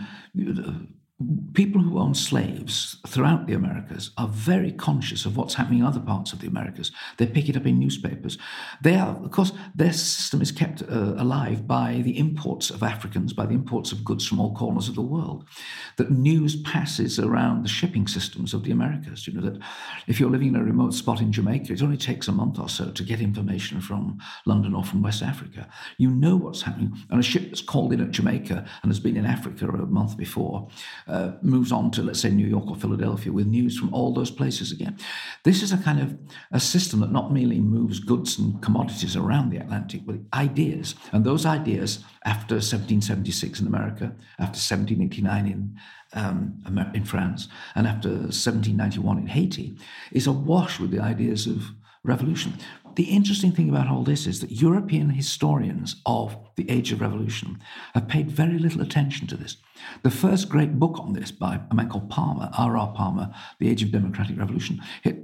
people 1.53 1.81
who 1.81 1.99
own 1.99 2.13
slaves 2.13 2.97
throughout 3.07 3.47
the 3.47 3.53
Americas 3.53 4.11
are 4.17 4.27
very 4.27 4.71
conscious 4.71 5.25
of 5.25 5.37
what's 5.37 5.53
happening 5.53 5.79
in 5.79 5.85
other 5.85 5.99
parts 5.99 6.33
of 6.33 6.39
the 6.39 6.47
Americas. 6.47 6.91
They 7.17 7.27
pick 7.27 7.49
it 7.49 7.57
up 7.57 7.65
in 7.65 7.79
newspapers. 7.79 8.37
They 8.81 8.95
are, 8.95 9.15
of 9.23 9.31
course, 9.31 9.51
their 9.75 9.93
system 9.93 10.41
is 10.41 10.51
kept 10.51 10.81
uh, 10.81 11.15
alive 11.17 11.67
by 11.67 12.01
the 12.03 12.17
imports 12.17 12.69
of 12.69 12.83
Africans, 12.83 13.33
by 13.33 13.45
the 13.45 13.53
imports 13.53 13.91
of 13.91 14.03
goods 14.03 14.25
from 14.25 14.39
all 14.39 14.55
corners 14.55 14.89
of 14.89 14.95
the 14.95 15.01
world. 15.01 15.47
That 15.97 16.11
news 16.11 16.55
passes 16.61 17.19
around 17.19 17.63
the 17.63 17.69
shipping 17.69 18.07
systems 18.07 18.53
of 18.53 18.63
the 18.63 18.71
Americas. 18.71 19.27
You 19.27 19.33
know 19.33 19.49
that 19.49 19.61
if 20.07 20.19
you're 20.19 20.29
living 20.29 20.49
in 20.49 20.55
a 20.55 20.63
remote 20.63 20.93
spot 20.93 21.21
in 21.21 21.31
Jamaica, 21.31 21.73
it 21.73 21.83
only 21.83 21.97
takes 21.97 22.27
a 22.27 22.31
month 22.31 22.59
or 22.59 22.69
so 22.69 22.91
to 22.91 23.03
get 23.03 23.21
information 23.21 23.81
from 23.81 24.19
London 24.45 24.73
or 24.73 24.83
from 24.83 25.01
West 25.01 25.21
Africa. 25.21 25.67
You 25.97 26.09
know 26.09 26.35
what's 26.35 26.61
happening, 26.61 26.97
and 27.09 27.19
a 27.19 27.23
ship 27.23 27.43
that's 27.43 27.61
called 27.61 27.93
in 27.93 28.01
at 28.01 28.11
Jamaica 28.11 28.65
and 28.81 28.91
has 28.91 28.99
been 28.99 29.17
in 29.17 29.25
Africa 29.25 29.67
a 29.67 29.85
month 29.85 30.17
before 30.17 30.67
uh, 31.07 31.12
moves 31.41 31.71
on 31.71 31.91
to, 31.91 32.03
let's 32.03 32.19
say, 32.19 32.29
New 32.29 32.47
York 32.47 32.67
or 32.67 32.75
Philadelphia 32.75 33.31
with 33.31 33.47
news 33.47 33.77
from 33.77 33.93
all 33.93 34.13
those 34.13 34.31
places 34.31 34.71
again. 34.71 34.97
This 35.43 35.61
is 35.61 35.71
a 35.71 35.77
kind 35.77 35.99
of 35.99 36.17
a 36.51 36.59
system 36.59 36.99
that 37.01 37.11
not 37.11 37.31
merely 37.31 37.59
moves 37.59 37.99
goods 37.99 38.39
and 38.39 38.61
commodities 38.61 39.15
around 39.15 39.49
the 39.49 39.57
Atlantic, 39.57 40.01
but 40.05 40.15
ideas. 40.33 40.95
And 41.11 41.23
those 41.23 41.45
ideas, 41.45 42.03
after 42.25 42.55
1776 42.55 43.59
in 43.59 43.67
America, 43.67 44.15
after 44.39 44.59
1789 44.59 45.47
in 45.47 45.79
um, 46.15 46.91
in 46.93 47.05
France, 47.05 47.47
and 47.75 47.87
after 47.87 48.09
1791 48.09 49.17
in 49.17 49.27
Haiti, 49.27 49.75
is 50.11 50.27
awash 50.27 50.79
with 50.79 50.91
the 50.91 50.99
ideas 50.99 51.47
of 51.47 51.71
revolution. 52.03 52.53
The 52.95 53.03
interesting 53.03 53.51
thing 53.51 53.69
about 53.69 53.87
all 53.87 54.03
this 54.03 54.27
is 54.27 54.39
that 54.41 54.51
European 54.51 55.09
historians 55.09 55.95
of 56.05 56.37
the 56.55 56.69
Age 56.69 56.91
of 56.91 57.01
Revolution 57.01 57.59
have 57.93 58.07
paid 58.07 58.29
very 58.29 58.59
little 58.59 58.81
attention 58.81 59.27
to 59.27 59.37
this. 59.37 59.57
The 60.03 60.11
first 60.11 60.49
great 60.49 60.79
book 60.79 60.99
on 60.99 61.13
this 61.13 61.31
by 61.31 61.59
a 61.71 61.73
man 61.73 61.89
called 61.89 62.09
Palmer, 62.09 62.49
R.R. 62.57 62.93
Palmer, 62.93 63.33
The 63.59 63.69
Age 63.69 63.83
of 63.83 63.91
Democratic 63.91 64.37
Revolution, 64.37 64.81
it 65.03 65.17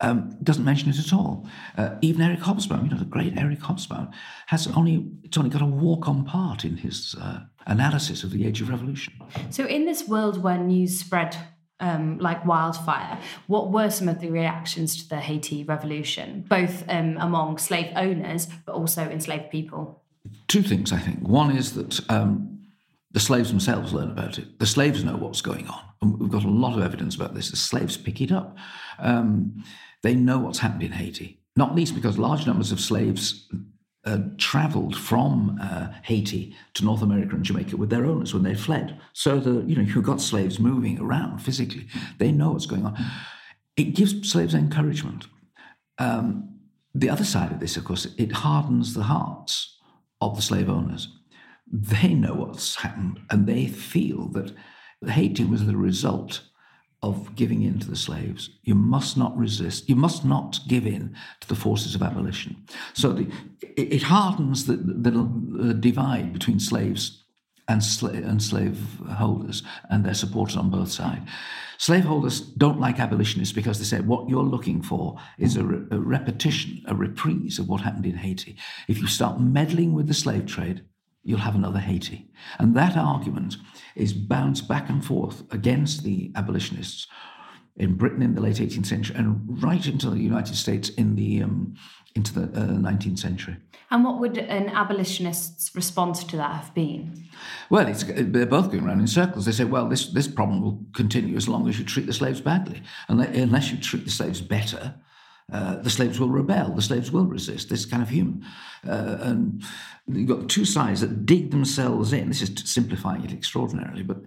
um, 0.00 0.36
doesn't 0.42 0.64
mention 0.64 0.88
it 0.90 0.98
at 0.98 1.12
all. 1.12 1.46
Uh, 1.76 1.96
even 2.00 2.22
Eric 2.22 2.40
Hobsbawm, 2.40 2.84
you 2.84 2.90
know, 2.90 2.98
the 2.98 3.04
great 3.04 3.36
Eric 3.36 3.60
Hobsbawm, 3.60 4.12
has 4.46 4.66
only 4.68 5.06
it's 5.24 5.36
only 5.36 5.50
got 5.50 5.62
a 5.62 5.66
walk-on 5.66 6.24
part 6.24 6.64
in 6.64 6.76
his 6.76 7.14
uh, 7.20 7.40
analysis 7.66 8.24
of 8.24 8.30
the 8.30 8.46
Age 8.46 8.60
of 8.60 8.70
Revolution. 8.70 9.14
So, 9.50 9.66
in 9.66 9.84
this 9.84 10.08
world 10.08 10.42
where 10.42 10.58
news 10.58 10.98
spread 10.98 11.36
um, 11.80 12.18
like 12.18 12.44
wildfire. 12.44 13.18
What 13.46 13.70
were 13.70 13.90
some 13.90 14.08
of 14.08 14.20
the 14.20 14.30
reactions 14.30 15.02
to 15.02 15.08
the 15.08 15.16
Haiti 15.16 15.64
Revolution, 15.64 16.44
both 16.48 16.84
um, 16.88 17.16
among 17.18 17.58
slave 17.58 17.92
owners 17.96 18.46
but 18.66 18.74
also 18.74 19.02
enslaved 19.08 19.50
people? 19.50 20.02
Two 20.48 20.62
things, 20.62 20.92
I 20.92 20.98
think. 20.98 21.26
One 21.26 21.50
is 21.56 21.74
that 21.74 22.08
um, 22.10 22.60
the 23.12 23.20
slaves 23.20 23.50
themselves 23.50 23.92
learn 23.92 24.10
about 24.10 24.38
it. 24.38 24.58
The 24.58 24.66
slaves 24.66 25.02
know 25.02 25.16
what's 25.16 25.40
going 25.40 25.66
on. 25.66 25.82
And 26.02 26.18
we've 26.18 26.30
got 26.30 26.44
a 26.44 26.48
lot 26.48 26.76
of 26.76 26.84
evidence 26.84 27.14
about 27.14 27.34
this. 27.34 27.50
The 27.50 27.56
slaves 27.56 27.96
pick 27.96 28.20
it 28.20 28.32
up. 28.32 28.56
Um, 28.98 29.64
they 30.02 30.14
know 30.14 30.38
what's 30.38 30.58
happened 30.58 30.82
in 30.82 30.92
Haiti, 30.92 31.40
not 31.56 31.74
least 31.74 31.94
because 31.94 32.18
large 32.18 32.46
numbers 32.46 32.72
of 32.72 32.80
slaves 32.80 33.48
uh, 34.04 34.18
traveled 34.38 34.96
from 34.96 35.58
uh, 35.60 35.88
Haiti 36.02 36.56
to 36.74 36.84
North 36.84 37.02
America 37.02 37.34
and 37.34 37.44
Jamaica 37.44 37.76
with 37.76 37.90
their 37.90 38.06
owners 38.06 38.32
when 38.32 38.42
they 38.42 38.54
fled. 38.54 38.98
So 39.12 39.38
the 39.38 39.62
you 39.66 39.76
know 39.76 39.82
you've 39.82 40.04
got 40.04 40.20
slaves 40.20 40.58
moving 40.58 40.98
around 40.98 41.40
physically. 41.40 41.86
They 42.18 42.32
know 42.32 42.52
what's 42.52 42.66
going 42.66 42.86
on. 42.86 42.96
It 43.76 43.94
gives 43.94 44.30
slaves 44.30 44.54
encouragement. 44.54 45.26
Um, 45.98 46.60
the 46.94 47.10
other 47.10 47.24
side 47.24 47.52
of 47.52 47.60
this, 47.60 47.76
of 47.76 47.84
course, 47.84 48.06
it 48.16 48.32
hardens 48.32 48.94
the 48.94 49.04
hearts 49.04 49.78
of 50.20 50.34
the 50.34 50.42
slave 50.42 50.68
owners. 50.68 51.08
They 51.70 52.14
know 52.14 52.34
what's 52.34 52.76
happened, 52.76 53.20
and 53.30 53.46
they 53.46 53.66
feel 53.66 54.28
that 54.28 54.52
Haiti 55.06 55.44
was 55.44 55.66
the 55.66 55.76
result 55.76 56.42
of 57.02 57.34
giving 57.34 57.62
in 57.62 57.78
to 57.78 57.88
the 57.88 57.96
slaves. 57.96 58.50
You 58.62 58.74
must 58.74 59.16
not 59.16 59.36
resist. 59.36 59.88
You 59.88 59.96
must 59.96 60.24
not 60.24 60.60
give 60.68 60.86
in 60.86 61.16
to 61.40 61.48
the 61.48 61.54
forces 61.54 61.94
of 61.94 62.02
abolition. 62.02 62.56
So 62.92 63.12
the, 63.12 63.30
it, 63.62 64.02
hardens 64.02 64.66
the, 64.66 64.76
the, 64.76 65.10
the, 65.10 65.74
divide 65.74 66.32
between 66.32 66.60
slaves 66.60 67.24
and, 67.68 67.80
sla- 67.80 68.28
and 68.28 68.42
slave 68.42 68.78
holders 69.08 69.62
and 69.88 70.04
their 70.04 70.14
supporters 70.14 70.56
on 70.56 70.70
both 70.70 70.90
sides. 70.90 71.26
Slaveholders 71.78 72.40
don't 72.40 72.78
like 72.80 73.00
abolitionists 73.00 73.54
because 73.54 73.78
they 73.78 73.84
say 73.84 74.00
what 74.00 74.28
you're 74.28 74.42
looking 74.42 74.82
for 74.82 75.16
is 75.38 75.56
a, 75.56 75.64
re- 75.64 75.86
a 75.90 75.98
repetition, 75.98 76.82
a 76.86 76.94
reprise 76.94 77.58
of 77.58 77.68
what 77.68 77.80
happened 77.80 78.04
in 78.04 78.16
Haiti. 78.16 78.58
If 78.88 78.98
you 78.98 79.06
start 79.06 79.40
meddling 79.40 79.94
with 79.94 80.06
the 80.06 80.12
slave 80.12 80.44
trade, 80.44 80.84
you'll 81.22 81.38
have 81.38 81.54
another 81.54 81.78
Haiti. 81.78 82.30
And 82.58 82.74
that 82.76 82.96
argument 82.96 83.56
is 83.94 84.12
bounced 84.12 84.68
back 84.68 84.88
and 84.88 85.04
forth 85.04 85.42
against 85.52 86.02
the 86.02 86.32
abolitionists 86.34 87.06
in 87.76 87.94
Britain 87.94 88.22
in 88.22 88.34
the 88.34 88.40
late 88.40 88.56
18th 88.56 88.86
century 88.86 89.16
and 89.16 89.62
right 89.62 89.86
into 89.86 90.10
the 90.10 90.18
United 90.18 90.54
States 90.56 90.88
in 90.90 91.16
the 91.16 91.42
um, 91.42 91.74
into 92.14 92.34
the 92.34 92.42
uh, 92.60 92.66
19th 92.66 93.18
century. 93.18 93.56
And 93.90 94.04
what 94.04 94.18
would 94.18 94.36
an 94.36 94.68
abolitionist's 94.68 95.74
response 95.74 96.24
to 96.24 96.36
that 96.36 96.54
have 96.56 96.74
been? 96.74 97.28
Well, 97.70 97.84
they're 97.84 98.46
both 98.46 98.70
going 98.70 98.84
around 98.84 99.00
in 99.00 99.06
circles. 99.06 99.46
They 99.46 99.52
say, 99.52 99.64
well, 99.64 99.88
this, 99.88 100.06
this 100.06 100.28
problem 100.28 100.60
will 100.60 100.84
continue 100.92 101.36
as 101.36 101.48
long 101.48 101.68
as 101.68 101.78
you 101.78 101.84
treat 101.84 102.06
the 102.06 102.12
slaves 102.12 102.40
badly. 102.40 102.82
Unless 103.08 103.70
you 103.70 103.78
treat 103.78 104.04
the 104.04 104.10
slaves 104.10 104.40
better, 104.40 104.94
uh, 105.52 105.76
the 105.76 105.90
slaves 105.90 106.20
will 106.20 106.28
rebel, 106.28 106.72
the 106.74 106.82
slaves 106.82 107.10
will 107.10 107.26
resist. 107.26 107.68
This 107.68 107.86
kind 107.86 108.02
of 108.02 108.08
human. 108.08 108.44
Uh, 108.86 109.18
and 109.20 109.64
you've 110.06 110.28
got 110.28 110.48
two 110.48 110.64
sides 110.64 111.00
that 111.00 111.26
dig 111.26 111.50
themselves 111.50 112.12
in. 112.12 112.28
This 112.28 112.42
is 112.42 112.70
simplifying 112.70 113.24
it 113.24 113.32
extraordinarily, 113.32 114.02
but 114.02 114.18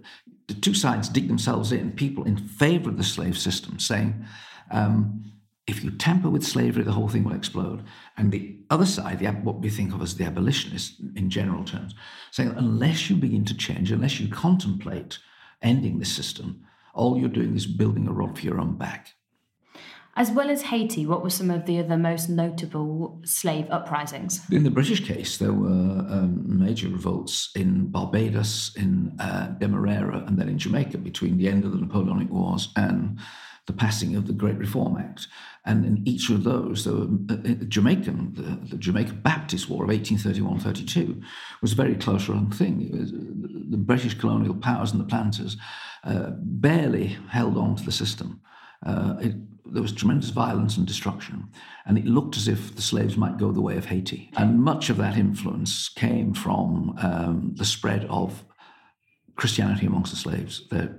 the 0.48 0.54
two 0.54 0.74
sides 0.74 1.08
dig 1.08 1.28
themselves 1.28 1.72
in. 1.72 1.92
People 1.92 2.24
in 2.24 2.36
favor 2.36 2.90
of 2.90 2.96
the 2.96 3.04
slave 3.04 3.38
system 3.38 3.78
saying, 3.78 4.24
um, 4.70 5.24
if 5.66 5.82
you 5.82 5.90
tamper 5.90 6.28
with 6.28 6.44
slavery, 6.44 6.82
the 6.82 6.92
whole 6.92 7.08
thing 7.08 7.24
will 7.24 7.34
explode. 7.34 7.82
And 8.18 8.30
the 8.30 8.58
other 8.68 8.84
side, 8.84 9.18
the, 9.18 9.26
what 9.28 9.60
we 9.60 9.70
think 9.70 9.94
of 9.94 10.02
as 10.02 10.14
the 10.14 10.24
abolitionists 10.24 11.00
in 11.16 11.30
general 11.30 11.64
terms, 11.64 11.94
saying 12.32 12.52
unless 12.56 13.08
you 13.08 13.16
begin 13.16 13.44
to 13.46 13.56
change, 13.56 13.90
unless 13.90 14.20
you 14.20 14.28
contemplate 14.28 15.18
ending 15.62 15.98
this 15.98 16.12
system, 16.12 16.66
all 16.92 17.18
you're 17.18 17.28
doing 17.30 17.56
is 17.56 17.66
building 17.66 18.06
a 18.06 18.12
rod 18.12 18.38
for 18.38 18.44
your 18.44 18.60
own 18.60 18.76
back. 18.76 19.14
As 20.16 20.30
well 20.30 20.48
as 20.48 20.62
Haiti, 20.62 21.06
what 21.06 21.22
were 21.22 21.30
some 21.30 21.50
of 21.50 21.66
the 21.66 21.80
other 21.80 21.96
most 21.96 22.28
notable 22.28 23.20
slave 23.24 23.66
uprisings? 23.70 24.40
In 24.50 24.62
the 24.62 24.70
British 24.70 25.04
case, 25.04 25.38
there 25.38 25.52
were 25.52 25.68
um, 25.68 26.44
major 26.46 26.88
revolts 26.88 27.50
in 27.56 27.88
Barbados, 27.88 28.72
in 28.76 29.16
uh, 29.18 29.48
Demerara, 29.58 30.24
and 30.26 30.38
then 30.38 30.48
in 30.48 30.58
Jamaica 30.58 30.98
between 30.98 31.36
the 31.36 31.48
end 31.48 31.64
of 31.64 31.72
the 31.72 31.78
Napoleonic 31.78 32.30
Wars 32.30 32.68
and 32.76 33.18
the 33.66 33.72
passing 33.72 34.14
of 34.14 34.26
the 34.26 34.32
Great 34.32 34.58
Reform 34.58 34.98
Act. 34.98 35.26
And 35.64 35.84
in 35.84 36.06
each 36.06 36.28
of 36.30 36.44
those, 36.44 36.84
there 36.84 36.94
were, 36.94 37.08
uh, 37.30 37.64
Jamaican, 37.66 38.34
the, 38.34 38.76
the 38.76 39.12
Baptist 39.14 39.70
War 39.70 39.84
of 39.84 39.90
1831-32 39.90 41.22
was 41.62 41.72
a 41.72 41.76
very 41.76 41.94
close 41.96 42.28
run 42.28 42.50
thing. 42.50 42.90
Was, 42.92 43.10
the 43.10 43.78
British 43.78 44.14
colonial 44.14 44.54
powers 44.54 44.92
and 44.92 45.00
the 45.00 45.06
planters 45.06 45.56
uh, 46.04 46.30
barely 46.36 47.16
held 47.30 47.56
on 47.56 47.74
to 47.76 47.84
the 47.84 47.92
system. 47.92 48.40
Uh, 48.84 49.16
it, 49.20 49.34
there 49.66 49.82
was 49.82 49.92
tremendous 49.92 50.30
violence 50.30 50.76
and 50.76 50.86
destruction, 50.86 51.48
and 51.86 51.96
it 51.96 52.04
looked 52.04 52.36
as 52.36 52.48
if 52.48 52.74
the 52.74 52.82
slaves 52.82 53.16
might 53.16 53.38
go 53.38 53.50
the 53.50 53.60
way 53.60 53.76
of 53.76 53.86
Haiti. 53.86 54.30
And 54.36 54.62
much 54.62 54.90
of 54.90 54.96
that 54.98 55.16
influence 55.16 55.88
came 55.88 56.34
from 56.34 56.94
um, 56.98 57.54
the 57.56 57.64
spread 57.64 58.04
of 58.06 58.44
Christianity 59.36 59.86
amongst 59.86 60.12
the 60.12 60.18
slaves, 60.18 60.68
their, 60.68 60.96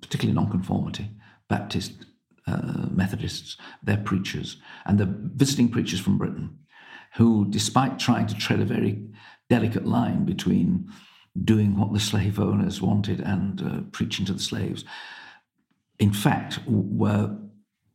particularly 0.00 0.34
nonconformity, 0.34 1.10
Baptist, 1.48 2.06
uh, 2.46 2.86
Methodists, 2.90 3.56
their 3.82 3.98
preachers, 3.98 4.56
and 4.84 4.98
the 4.98 5.06
visiting 5.06 5.68
preachers 5.68 6.00
from 6.00 6.18
Britain, 6.18 6.58
who, 7.16 7.46
despite 7.50 7.98
trying 7.98 8.26
to 8.28 8.34
tread 8.34 8.60
a 8.60 8.64
very 8.64 9.02
delicate 9.50 9.86
line 9.86 10.24
between 10.24 10.88
doing 11.44 11.76
what 11.76 11.92
the 11.92 12.00
slave 12.00 12.38
owners 12.38 12.80
wanted 12.80 13.20
and 13.20 13.62
uh, 13.62 13.80
preaching 13.90 14.24
to 14.26 14.32
the 14.32 14.38
slaves, 14.38 14.84
in 15.98 16.12
fact, 16.12 16.60
were 16.66 17.36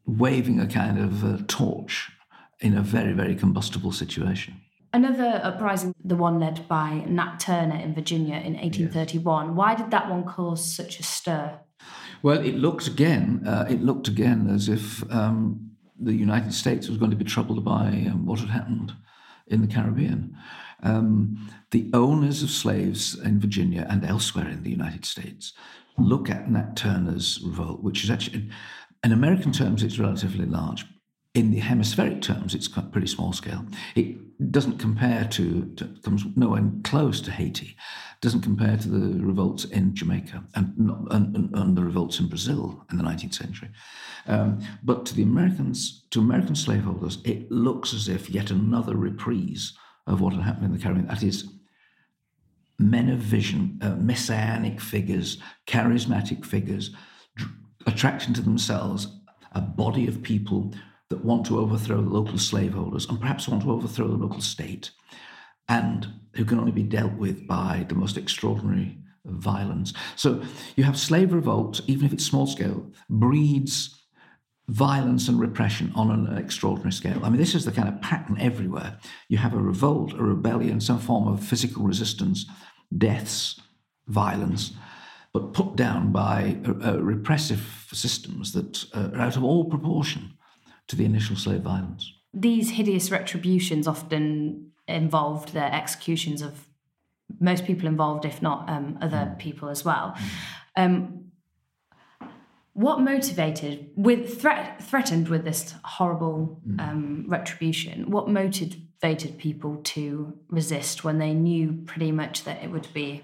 waving 0.05 0.59
a 0.59 0.67
kind 0.67 0.99
of 0.99 1.23
uh, 1.23 1.43
torch 1.47 2.11
in 2.59 2.77
a 2.77 2.81
very, 2.81 3.13
very 3.13 3.35
combustible 3.35 3.91
situation. 3.91 4.61
Another 4.93 5.39
uprising, 5.43 5.95
the 6.03 6.15
one 6.15 6.39
led 6.39 6.67
by 6.67 7.05
Nat 7.07 7.39
Turner 7.39 7.77
in 7.77 7.93
Virginia 7.93 8.35
in 8.35 8.53
1831. 8.53 9.47
Yes. 9.47 9.55
Why 9.55 9.75
did 9.75 9.91
that 9.91 10.09
one 10.09 10.25
cause 10.25 10.75
such 10.75 10.99
a 10.99 11.03
stir? 11.03 11.59
Well, 12.21 12.39
it 12.39 12.55
looked 12.55 12.87
again. 12.87 13.41
Uh, 13.47 13.65
it 13.69 13.81
looked 13.81 14.07
again 14.07 14.49
as 14.49 14.67
if 14.67 15.09
um, 15.11 15.71
the 15.97 16.13
United 16.13 16.53
States 16.53 16.89
was 16.89 16.97
going 16.97 17.11
to 17.11 17.17
be 17.17 17.23
troubled 17.23 17.63
by 17.63 18.07
um, 18.11 18.25
what 18.25 18.39
had 18.39 18.49
happened 18.49 18.93
in 19.47 19.61
the 19.61 19.67
Caribbean. 19.67 20.37
Um, 20.83 21.49
the 21.71 21.89
owners 21.93 22.43
of 22.43 22.49
slaves 22.49 23.17
in 23.17 23.39
Virginia 23.39 23.87
and 23.89 24.03
elsewhere 24.03 24.49
in 24.49 24.63
the 24.63 24.71
United 24.71 25.05
States 25.05 25.53
look 25.97 26.29
at 26.29 26.49
Nat 26.49 26.75
Turner's 26.75 27.39
revolt, 27.43 27.81
which 27.81 28.03
is 28.03 28.09
actually, 28.09 28.49
in 29.03 29.11
American 29.11 29.51
terms, 29.51 29.83
it's 29.83 29.99
relatively 29.99 30.45
large. 30.45 30.85
In 31.33 31.51
the 31.51 31.59
hemispheric 31.59 32.21
terms, 32.21 32.53
it's 32.53 32.67
pretty 32.67 33.07
small 33.07 33.31
scale. 33.31 33.65
It 33.95 34.51
doesn't 34.51 34.79
compare 34.79 35.25
to, 35.25 35.65
to 35.75 35.85
comes 36.03 36.25
nowhere 36.35 36.63
close 36.83 37.21
to 37.21 37.31
Haiti, 37.31 37.77
doesn't 38.21 38.41
compare 38.41 38.75
to 38.77 38.87
the 38.87 39.23
revolts 39.23 39.65
in 39.65 39.95
Jamaica 39.95 40.43
and, 40.55 40.73
and, 41.09 41.55
and 41.55 41.77
the 41.77 41.83
revolts 41.83 42.19
in 42.19 42.27
Brazil 42.27 42.85
in 42.91 42.97
the 42.97 43.03
19th 43.03 43.33
century. 43.33 43.69
Um, 44.27 44.59
but 44.83 45.05
to 45.07 45.15
the 45.15 45.23
Americans, 45.23 46.05
to 46.11 46.19
American 46.19 46.55
slaveholders, 46.55 47.19
it 47.23 47.49
looks 47.49 47.93
as 47.93 48.07
if 48.07 48.29
yet 48.29 48.51
another 48.51 48.95
reprise 48.95 49.73
of 50.07 50.21
what 50.21 50.33
had 50.33 50.43
happened 50.43 50.65
in 50.65 50.73
the 50.73 50.79
Caribbean. 50.79 51.07
That 51.07 51.23
is, 51.23 51.49
men 52.77 53.09
of 53.09 53.19
vision, 53.19 53.79
uh, 53.81 53.95
messianic 53.95 54.81
figures, 54.81 55.37
charismatic 55.67 56.45
figures, 56.45 56.91
attracting 57.88 58.34
to 58.34 58.41
themselves 58.41 59.08
a 59.54 59.62
body 59.62 60.08
of 60.08 60.22
people 60.22 60.74
that 61.10 61.26
want 61.26 61.46
to 61.46 61.60
overthrow 61.60 62.02
the 62.02 62.10
local 62.10 62.38
slaveholders 62.38 63.06
and 63.08 63.20
perhaps 63.20 63.48
want 63.48 63.63
to 63.63 63.72
overthrow 63.72 64.08
the 64.08 64.15
local 64.15 64.41
state, 64.41 64.91
and 65.67 66.08
who 66.36 66.46
can 66.46 66.60
only 66.60 66.72
be 66.72 66.84
dealt 66.84 67.13
with 67.13 67.46
by 67.48 67.86
the 67.89 67.96
most 67.96 68.17
extraordinary 68.17 68.98
violence. 69.26 69.94
So 70.15 70.41
you 70.76 70.84
have 70.84 70.98
slave 70.98 71.34
revolt, 71.34 71.82
even 71.88 72.06
if 72.06 72.13
it's 72.13 72.26
small 72.26 72.48
scale, 72.48 72.91
breeds 73.10 73.98
violence 74.67 75.28
and 75.28 75.39
repression 75.39 75.91
on 75.96 76.12
an 76.12 76.38
extraordinary 76.38 76.94
scale. 76.94 77.20
I 77.24 77.30
mean, 77.30 77.39
this 77.39 77.56
is 77.56 77.65
the 77.65 77.72
kind 77.74 77.89
of 77.89 78.02
pattern 78.02 78.38
everywhere. 78.39 78.98
You 79.28 79.38
have 79.38 79.54
a 79.54 79.62
revolt, 79.62 80.13
a 80.13 80.24
rebellion, 80.24 80.80
some 80.80 81.00
form 81.00 81.28
of 81.28 81.44
physical 81.44 81.84
resistance, 81.84 82.46
deaths, 82.98 83.60
violence, 84.08 84.72
but 85.34 85.54
put 85.54 85.76
down 85.76 86.12
by 86.12 86.58
uh, 86.65 86.91
uh, 86.91 86.98
repressive 87.00 87.88
systems 87.91 88.52
that 88.54 88.86
uh, 88.94 89.12
are 89.13 89.22
out 89.22 89.38
of 89.38 89.44
all 89.44 89.65
proportion 89.65 90.34
to 90.88 90.96
the 90.96 91.06
initial 91.06 91.36
slave 91.36 91.62
violence. 91.62 92.12
These 92.34 92.72
hideous 92.72 93.12
retributions 93.12 93.88
often 93.88 94.72
involved 94.88 95.54
the 95.54 95.74
executions 95.74 96.41
of 96.41 96.67
most 97.39 97.65
people 97.65 97.88
involved, 97.88 98.26
if 98.26 98.41
not 98.41 98.70
um, 98.70 98.98
other 99.02 99.32
mm. 99.34 99.39
people 99.39 99.70
as 99.70 99.86
well. 99.86 100.15
Mm. 100.17 100.86
Um, 100.86 101.32
what 102.74 103.00
motivated, 103.00 103.89
with 103.96 104.41
threat, 104.41 104.82
threatened 104.82 105.28
with 105.28 105.44
this 105.44 105.74
horrible 105.84 106.62
mm. 106.67 106.80
um, 106.80 107.26
retribution, 107.28 108.10
what 108.10 108.30
motivated 108.30 109.38
people 109.38 109.78
to 109.84 110.38
resist 110.50 111.04
when 111.04 111.20
they 111.20 111.34
knew 111.34 111.84
pretty 111.86 112.12
much 112.12 112.44
that 112.46 112.63
it 112.63 112.72
would 112.72 112.88
be 112.94 113.24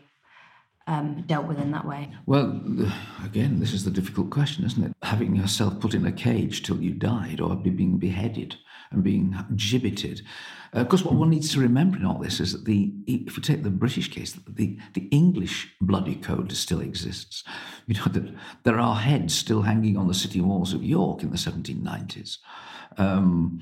um, 0.87 1.23
dealt 1.27 1.45
with 1.45 1.59
in 1.59 1.71
that 1.71 1.85
way? 1.85 2.11
Well, 2.25 2.61
again, 3.23 3.59
this 3.59 3.73
is 3.73 3.83
the 3.83 3.91
difficult 3.91 4.29
question, 4.31 4.65
isn't 4.65 4.83
it? 4.83 4.93
Having 5.03 5.35
yourself 5.35 5.79
put 5.79 5.93
in 5.93 6.05
a 6.05 6.11
cage 6.11 6.63
till 6.63 6.81
you 6.81 6.91
died 6.91 7.39
or 7.39 7.55
being 7.55 7.97
beheaded 7.97 8.55
and 8.91 9.03
being 9.03 9.35
gibbeted. 9.55 10.21
Uh, 10.73 10.79
of 10.79 10.89
course, 10.89 11.03
what 11.03 11.15
one 11.15 11.29
needs 11.29 11.51
to 11.51 11.59
remember 11.59 11.97
in 11.97 12.05
all 12.05 12.19
this 12.19 12.39
is 12.39 12.53
that 12.53 12.65
the 12.65 12.93
if 13.05 13.35
we 13.35 13.43
take 13.43 13.63
the 13.63 13.69
British 13.69 14.09
case, 14.09 14.37
the, 14.47 14.77
the 14.93 15.07
English 15.11 15.73
bloody 15.81 16.15
code 16.15 16.51
still 16.53 16.79
exists. 16.79 17.43
You 17.85 17.95
know 17.95 18.05
that 18.05 18.33
there 18.63 18.79
are 18.79 18.95
heads 18.95 19.33
still 19.33 19.61
hanging 19.61 19.97
on 19.97 20.07
the 20.07 20.13
city 20.13 20.41
walls 20.41 20.73
of 20.73 20.83
York 20.83 21.23
in 21.23 21.31
the 21.31 21.37
1790s. 21.37 22.37
Um, 22.97 23.61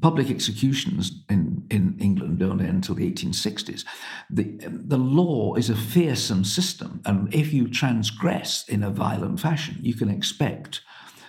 public 0.00 0.28
executions 0.30 1.22
in, 1.30 1.64
in 1.70 1.96
England 2.00 2.42
end 2.42 2.60
until 2.60 2.94
the 2.94 3.10
1860s. 3.10 3.84
The, 4.30 4.58
the 4.68 4.96
law 4.96 5.54
is 5.54 5.70
a 5.70 5.76
fearsome 5.76 6.44
system, 6.44 7.00
and 7.04 7.32
if 7.32 7.52
you 7.52 7.68
transgress 7.68 8.68
in 8.68 8.82
a 8.82 8.90
violent 8.90 9.40
fashion, 9.40 9.76
you 9.80 9.94
can 9.94 10.08
expect 10.08 10.80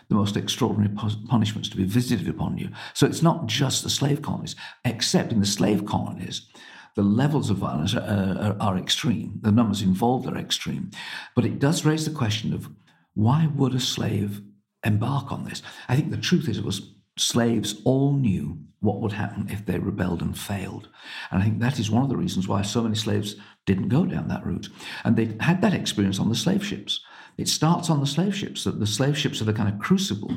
the 0.09 0.15
most 0.15 0.37
extraordinary 0.37 0.93
punishments 1.27 1.69
to 1.69 1.77
be 1.77 1.85
visited 1.85 2.27
upon 2.27 2.57
you. 2.57 2.69
So 2.93 3.05
it's 3.05 3.21
not 3.21 3.47
just 3.47 3.83
the 3.83 3.89
slave 3.89 4.21
colonies, 4.21 4.55
except 4.85 5.31
in 5.31 5.39
the 5.39 5.45
slave 5.45 5.85
colonies, 5.85 6.47
the 6.95 7.03
levels 7.03 7.49
of 7.49 7.57
violence 7.57 7.95
are, 7.95 8.01
are, 8.01 8.55
are, 8.59 8.77
extreme. 8.77 9.39
The 9.41 9.51
numbers 9.51 9.81
involved 9.81 10.27
are 10.27 10.37
extreme. 10.37 10.91
But 11.35 11.45
it 11.45 11.59
does 11.59 11.85
raise 11.85 12.05
the 12.05 12.11
question 12.11 12.53
of 12.53 12.69
why 13.15 13.49
would 13.55 13.73
a 13.73 13.79
slave 13.79 14.41
embark 14.85 15.31
on 15.31 15.45
this? 15.45 15.63
I 15.87 15.95
think 15.95 16.11
the 16.11 16.17
truth 16.17 16.47
is 16.47 16.57
it 16.57 16.65
was 16.65 16.93
slaves 17.17 17.81
all 17.83 18.13
knew 18.13 18.57
what 18.79 18.99
would 18.99 19.13
happen 19.13 19.47
if 19.49 19.65
they 19.65 19.79
rebelled 19.79 20.21
and 20.21 20.37
failed. 20.37 20.89
And 21.31 21.41
I 21.41 21.45
think 21.45 21.59
that 21.59 21.79
is 21.79 21.89
one 21.89 22.03
of 22.03 22.09
the 22.09 22.17
reasons 22.17 22.47
why 22.47 22.61
so 22.63 22.81
many 22.83 22.95
slaves 22.95 23.35
didn't 23.65 23.87
go 23.89 24.05
down 24.05 24.27
that 24.27 24.45
route. 24.45 24.69
And 25.05 25.15
they 25.15 25.35
had 25.39 25.61
that 25.61 25.73
experience 25.73 26.19
on 26.19 26.29
the 26.29 26.35
slave 26.35 26.65
ships. 26.65 26.99
It 27.37 27.47
starts 27.47 27.89
on 27.89 27.99
the 27.99 28.05
slave 28.05 28.35
ships, 28.35 28.65
that 28.65 28.79
the 28.79 28.87
slave 28.87 29.17
ships 29.17 29.41
are 29.41 29.45
the 29.45 29.53
kind 29.53 29.73
of 29.73 29.79
crucible 29.79 30.35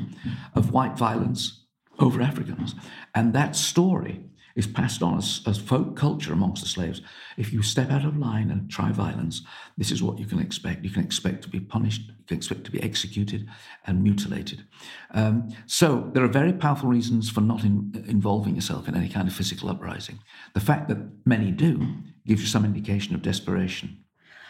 of 0.55 0.71
white 0.71 0.97
violence 0.97 1.65
over 1.99 2.21
Africans. 2.21 2.73
And 3.13 3.33
that 3.33 3.55
story 3.55 4.23
is 4.57 4.67
passed 4.67 5.03
on 5.03 5.17
as, 5.17 5.41
as 5.45 5.57
folk 5.57 5.95
culture 5.95 6.33
amongst 6.33 6.63
the 6.63 6.67
slaves. 6.67 7.01
If 7.37 7.53
you 7.53 7.61
step 7.61 7.91
out 7.91 8.03
of 8.03 8.17
line 8.17 8.49
and 8.49 8.69
try 8.69 8.91
violence, 8.91 9.43
this 9.77 9.91
is 9.91 10.01
what 10.01 10.17
you 10.17 10.25
can 10.25 10.39
expect. 10.39 10.83
You 10.83 10.89
can 10.89 11.03
expect 11.03 11.43
to 11.43 11.49
be 11.49 11.59
punished, 11.59 12.01
you 12.07 12.25
can 12.27 12.37
expect 12.37 12.63
to 12.65 12.71
be 12.71 12.81
executed 12.81 13.47
and 13.85 14.03
mutilated. 14.03 14.65
Um, 15.13 15.49
so 15.67 16.09
there 16.13 16.23
are 16.23 16.27
very 16.41 16.53
powerful 16.53 16.89
reasons 16.89 17.29
for 17.29 17.41
not 17.41 17.63
in, 17.63 18.03
involving 18.07 18.55
yourself 18.55 18.87
in 18.87 18.95
any 18.95 19.09
kind 19.09 19.27
of 19.27 19.33
physical 19.33 19.69
uprising. 19.69 20.19
The 20.55 20.59
fact 20.59 20.89
that 20.89 20.97
many 21.25 21.51
do 21.51 21.87
gives 22.25 22.41
you 22.41 22.47
some 22.47 22.65
indication 22.65 23.13
of 23.13 23.21
desperation. 23.21 24.03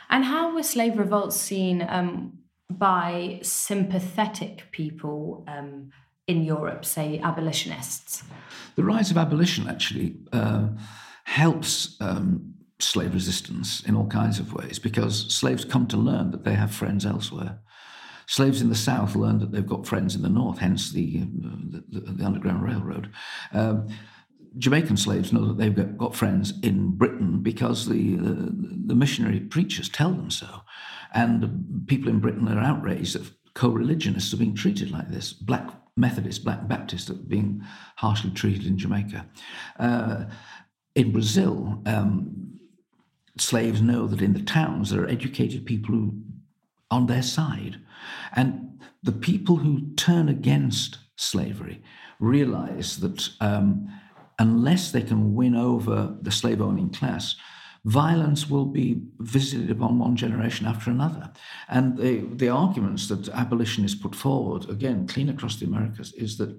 And 0.09 0.23
how 0.23 0.55
were 0.55 0.63
slave 0.63 0.97
revolts 0.97 1.35
seen 1.35 1.85
um, 1.87 2.39
by 2.71 3.39
sympathetic 3.43 4.71
people 4.71 5.43
um, 5.49 5.91
in 6.27 6.43
Europe, 6.43 6.85
say 6.85 7.19
abolitionists? 7.19 8.23
The 8.75 8.83
rise 8.83 9.09
of 9.09 9.17
abolition 9.17 9.67
actually 9.67 10.17
uh, 10.31 10.67
helps 11.23 11.97
um, 11.99 12.53
slave 12.79 13.13
resistance 13.13 13.81
in 13.81 13.95
all 13.95 14.07
kinds 14.07 14.39
of 14.39 14.53
ways 14.53 14.77
because 14.79 15.33
slaves 15.33 15.65
come 15.65 15.87
to 15.87 15.97
learn 15.97 16.31
that 16.31 16.43
they 16.43 16.53
have 16.53 16.71
friends 16.71 17.05
elsewhere. 17.05 17.59
Slaves 18.27 18.61
in 18.61 18.69
the 18.69 18.75
South 18.75 19.15
learn 19.15 19.39
that 19.39 19.51
they've 19.51 19.65
got 19.65 19.87
friends 19.87 20.13
in 20.13 20.21
the 20.21 20.29
North, 20.29 20.59
hence 20.59 20.91
the, 20.91 21.21
uh, 21.23 21.79
the, 21.89 21.99
the 22.11 22.25
Underground 22.25 22.63
Railroad. 22.63 23.09
Um, 23.53 23.87
Jamaican 24.57 24.97
slaves 24.97 25.31
know 25.31 25.45
that 25.47 25.57
they've 25.57 25.97
got, 25.97 26.15
friends 26.15 26.53
in 26.61 26.91
Britain 26.97 27.41
because 27.41 27.87
the, 27.87 28.15
the, 28.15 28.53
the 28.87 28.95
missionary 28.95 29.39
preachers 29.39 29.87
tell 29.87 30.11
them 30.11 30.31
so. 30.31 30.47
And 31.13 31.85
people 31.87 32.09
in 32.09 32.19
Britain 32.19 32.47
are 32.47 32.59
outraged 32.59 33.15
that 33.15 33.31
co 33.53 33.69
religionists 33.69 34.33
are 34.33 34.37
being 34.37 34.55
treated 34.55 34.91
like 34.91 35.09
this. 35.09 35.31
Black 35.31 35.69
Methodists, 35.97 36.43
Black 36.43 36.67
Baptists 36.67 37.05
that 37.05 37.19
are 37.19 37.23
being 37.23 37.63
harshly 37.97 38.31
treated 38.31 38.65
in 38.65 38.77
Jamaica. 38.77 39.25
Uh, 39.79 40.25
in 40.95 41.11
Brazil, 41.11 41.81
um, 41.85 42.59
slaves 43.37 43.81
know 43.81 44.07
that 44.07 44.21
in 44.21 44.33
the 44.33 44.41
towns 44.41 44.89
there 44.89 45.03
are 45.03 45.09
educated 45.09 45.65
people 45.65 45.95
who 45.95 46.13
on 46.89 47.07
their 47.07 47.21
side. 47.21 47.77
And 48.35 48.81
the 49.03 49.11
people 49.11 49.57
who 49.57 49.93
turn 49.95 50.29
against 50.29 50.97
slavery 51.15 51.83
realize 52.19 52.97
that 52.97 53.29
um, 53.41 53.87
unless 54.39 54.91
they 54.91 55.01
can 55.01 55.35
win 55.35 55.55
over 55.55 56.15
the 56.21 56.31
slave 56.31 56.61
owning 56.61 56.89
class, 56.89 57.35
violence 57.87 58.49
will 58.49 58.65
be 58.65 59.01
visited 59.19 59.71
upon 59.71 59.97
one 59.97 60.15
generation 60.17 60.67
after 60.67 60.91
another. 60.91 61.31
And 61.69 61.97
the, 61.97 62.27
the 62.35 62.49
arguments 62.49 63.07
that 63.07 63.29
abolitionists 63.29 63.99
put 63.99 64.13
forward, 64.13 64.69
again, 64.69 65.07
clean 65.07 65.29
across 65.29 65.55
the 65.55 65.65
Americas, 65.65 66.11
is 66.13 66.37
that 66.37 66.53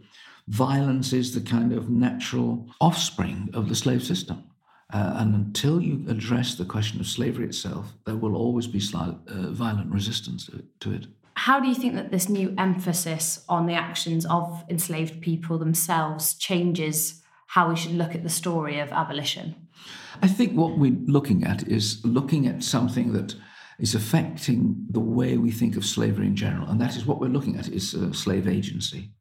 violence 0.48 1.12
is 1.12 1.34
the 1.34 1.42
kind 1.42 1.74
of 1.74 1.90
natural 1.90 2.66
offspring 2.80 3.50
of 3.52 3.68
the 3.68 3.74
slave 3.74 4.02
system. 4.02 4.42
Uh, 4.90 5.16
and 5.16 5.34
until 5.34 5.82
you 5.82 6.02
address 6.08 6.54
the 6.54 6.64
question 6.64 6.98
of 6.98 7.06
slavery 7.06 7.44
itself, 7.44 7.92
there 8.06 8.16
will 8.16 8.34
always 8.34 8.66
be 8.66 8.80
slight, 8.80 9.14
uh, 9.28 9.50
violent 9.50 9.92
resistance 9.92 10.46
to 10.46 10.56
it, 10.56 10.80
to 10.80 10.92
it. 10.92 11.06
How 11.34 11.60
do 11.60 11.68
you 11.68 11.74
think 11.74 11.94
that 11.94 12.10
this 12.10 12.30
new 12.30 12.54
emphasis 12.56 13.44
on 13.50 13.66
the 13.66 13.74
actions 13.74 14.24
of 14.26 14.64
enslaved 14.70 15.20
people 15.20 15.58
themselves 15.58 16.34
changes 16.34 17.22
how 17.48 17.68
we 17.68 17.76
should 17.76 17.92
look 17.92 18.14
at 18.14 18.22
the 18.22 18.30
story 18.30 18.80
of 18.80 18.90
abolition? 18.92 19.67
I 20.22 20.28
think 20.28 20.52
what 20.54 20.78
we're 20.78 20.98
looking 21.06 21.44
at 21.44 21.66
is 21.68 22.04
looking 22.04 22.46
at 22.46 22.62
something 22.62 23.12
that 23.12 23.34
is 23.78 23.94
affecting 23.94 24.86
the 24.90 25.00
way 25.00 25.36
we 25.36 25.50
think 25.50 25.76
of 25.76 25.84
slavery 25.84 26.26
in 26.26 26.36
general, 26.36 26.68
and 26.68 26.80
that 26.80 26.96
is 26.96 27.06
what 27.06 27.20
we're 27.20 27.28
looking 27.28 27.56
at 27.56 27.68
is 27.68 27.94
uh, 27.94 28.12
slave 28.12 28.48
agency. 28.48 29.12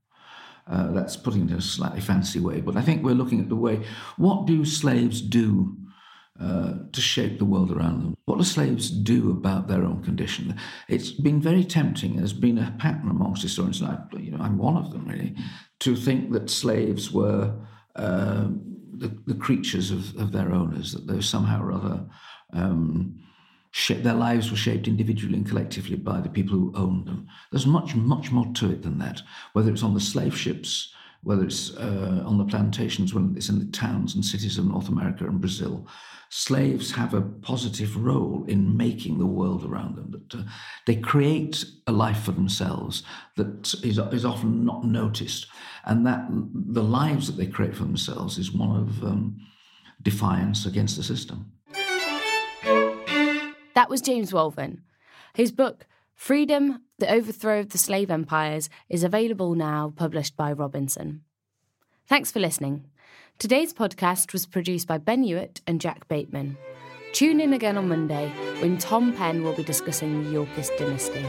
Uh, 0.69 0.91
that's 0.91 1.15
putting 1.15 1.43
it 1.43 1.51
in 1.51 1.57
a 1.57 1.61
slightly 1.61 2.01
fancy 2.01 2.39
way, 2.39 2.59
but 2.59 2.75
I 2.75 2.81
think 2.81 3.01
we're 3.01 3.13
looking 3.13 3.39
at 3.39 3.47
the 3.47 3.55
way 3.55 3.85
what 4.17 4.45
do 4.45 4.65
slaves 4.65 5.21
do 5.21 5.77
uh, 6.39 6.73
to 6.91 7.01
shape 7.01 7.39
the 7.39 7.45
world 7.45 7.71
around 7.71 8.03
them? 8.03 8.17
What 8.25 8.37
do 8.37 8.43
slaves 8.43 8.91
do 8.91 9.31
about 9.31 9.67
their 9.67 9.83
own 9.83 10.03
condition? 10.03 10.55
It's 10.87 11.09
been 11.09 11.41
very 11.41 11.63
tempting. 11.63 12.15
There's 12.15 12.31
been 12.31 12.59
a 12.59 12.75
pattern 12.77 13.09
amongst 13.09 13.41
historians, 13.41 13.81
and 13.81 13.89
I, 13.89 14.17
you 14.19 14.31
know, 14.31 14.43
I'm 14.43 14.59
one 14.59 14.77
of 14.77 14.91
them 14.91 15.07
really, 15.07 15.35
to 15.79 15.95
think 15.95 16.31
that 16.33 16.51
slaves 16.51 17.11
were 17.11 17.55
uh, 17.95 18.49
the, 18.99 19.33
the, 19.33 19.39
creatures 19.39 19.91
of, 19.91 20.15
of, 20.17 20.31
their 20.31 20.51
owners, 20.51 20.91
that 20.93 21.07
they 21.07 21.15
were 21.15 21.21
somehow 21.21 21.63
or 21.63 21.71
other. 21.71 22.05
Um, 22.53 23.19
their 23.89 24.13
lives 24.13 24.49
were 24.49 24.57
shaped 24.57 24.87
individually 24.87 25.35
and 25.35 25.47
collectively 25.47 25.97
by 25.97 26.19
the 26.19 26.29
people 26.29 26.57
who 26.57 26.73
owned 26.75 27.05
them. 27.05 27.27
There's 27.51 27.67
much, 27.67 27.95
much 27.95 28.31
more 28.31 28.51
to 28.53 28.71
it 28.71 28.81
than 28.81 28.97
that. 28.99 29.21
Whether 29.53 29.71
it's 29.71 29.83
on 29.83 29.93
the 29.93 29.99
slave 29.99 30.37
ships, 30.37 30.93
whether 31.27 31.43
it's 31.43 31.75
uh, 31.75 32.23
on 32.25 32.37
the 32.37 32.45
plantations, 32.45 33.13
whether 33.13 33.27
it's 33.35 33.49
in 33.49 33.59
the 33.59 33.65
towns 33.65 34.15
and 34.15 34.23
cities 34.23 34.57
of 34.57 34.65
North 34.65 34.87
America 34.87 35.25
and 35.25 35.41
Brazil, 35.41 35.85
slaves 36.29 36.93
have 36.93 37.13
a 37.13 37.19
positive 37.19 37.97
role 37.97 38.45
in 38.47 38.77
making 38.77 39.17
the 39.17 39.25
world 39.25 39.65
around 39.65 39.97
them. 39.97 40.09
That 40.11 40.39
uh, 40.39 40.43
they 40.85 40.95
create 40.95 41.65
a 41.85 41.91
life 41.91 42.19
for 42.19 42.31
themselves 42.31 43.03
that 43.35 43.73
is, 43.83 43.97
is 43.97 44.23
often 44.23 44.63
not 44.63 44.85
noticed, 44.85 45.47
and 45.83 46.05
that 46.05 46.25
the 46.29 46.81
lives 46.81 47.27
that 47.27 47.35
they 47.35 47.47
create 47.47 47.75
for 47.75 47.83
themselves 47.83 48.37
is 48.37 48.53
one 48.53 48.77
of 48.77 49.03
um, 49.03 49.37
defiance 50.01 50.65
against 50.65 50.95
the 50.95 51.03
system. 51.03 51.51
That 53.73 53.89
was 53.89 53.99
James 53.99 54.31
Walvin. 54.31 54.77
His 55.33 55.51
book, 55.51 55.87
Freedom 56.15 56.83
The 56.99 57.11
Overthrow 57.13 57.59
of 57.59 57.69
the 57.69 57.77
Slave 57.77 58.09
Empires, 58.09 58.71
is 58.89 59.03
available 59.03 59.53
now, 59.53 59.93
published 59.95 60.35
by 60.35 60.51
Robinson. 60.51 61.21
Thanks 62.07 62.31
for 62.31 62.39
listening. 62.39 62.85
Today's 63.37 63.71
podcast 63.71 64.33
was 64.33 64.47
produced 64.47 64.87
by 64.87 64.97
Ben 64.97 65.21
Hewitt 65.21 65.61
and 65.67 65.79
Jack 65.79 66.07
Bateman. 66.07 66.57
Tune 67.13 67.39
in 67.39 67.53
again 67.53 67.77
on 67.77 67.87
Monday 67.87 68.31
when 68.61 68.79
Tom 68.79 69.13
Penn 69.13 69.43
will 69.43 69.53
be 69.53 69.63
discussing 69.63 70.23
the 70.23 70.31
Yorkist 70.31 70.71
dynasty. 70.79 71.23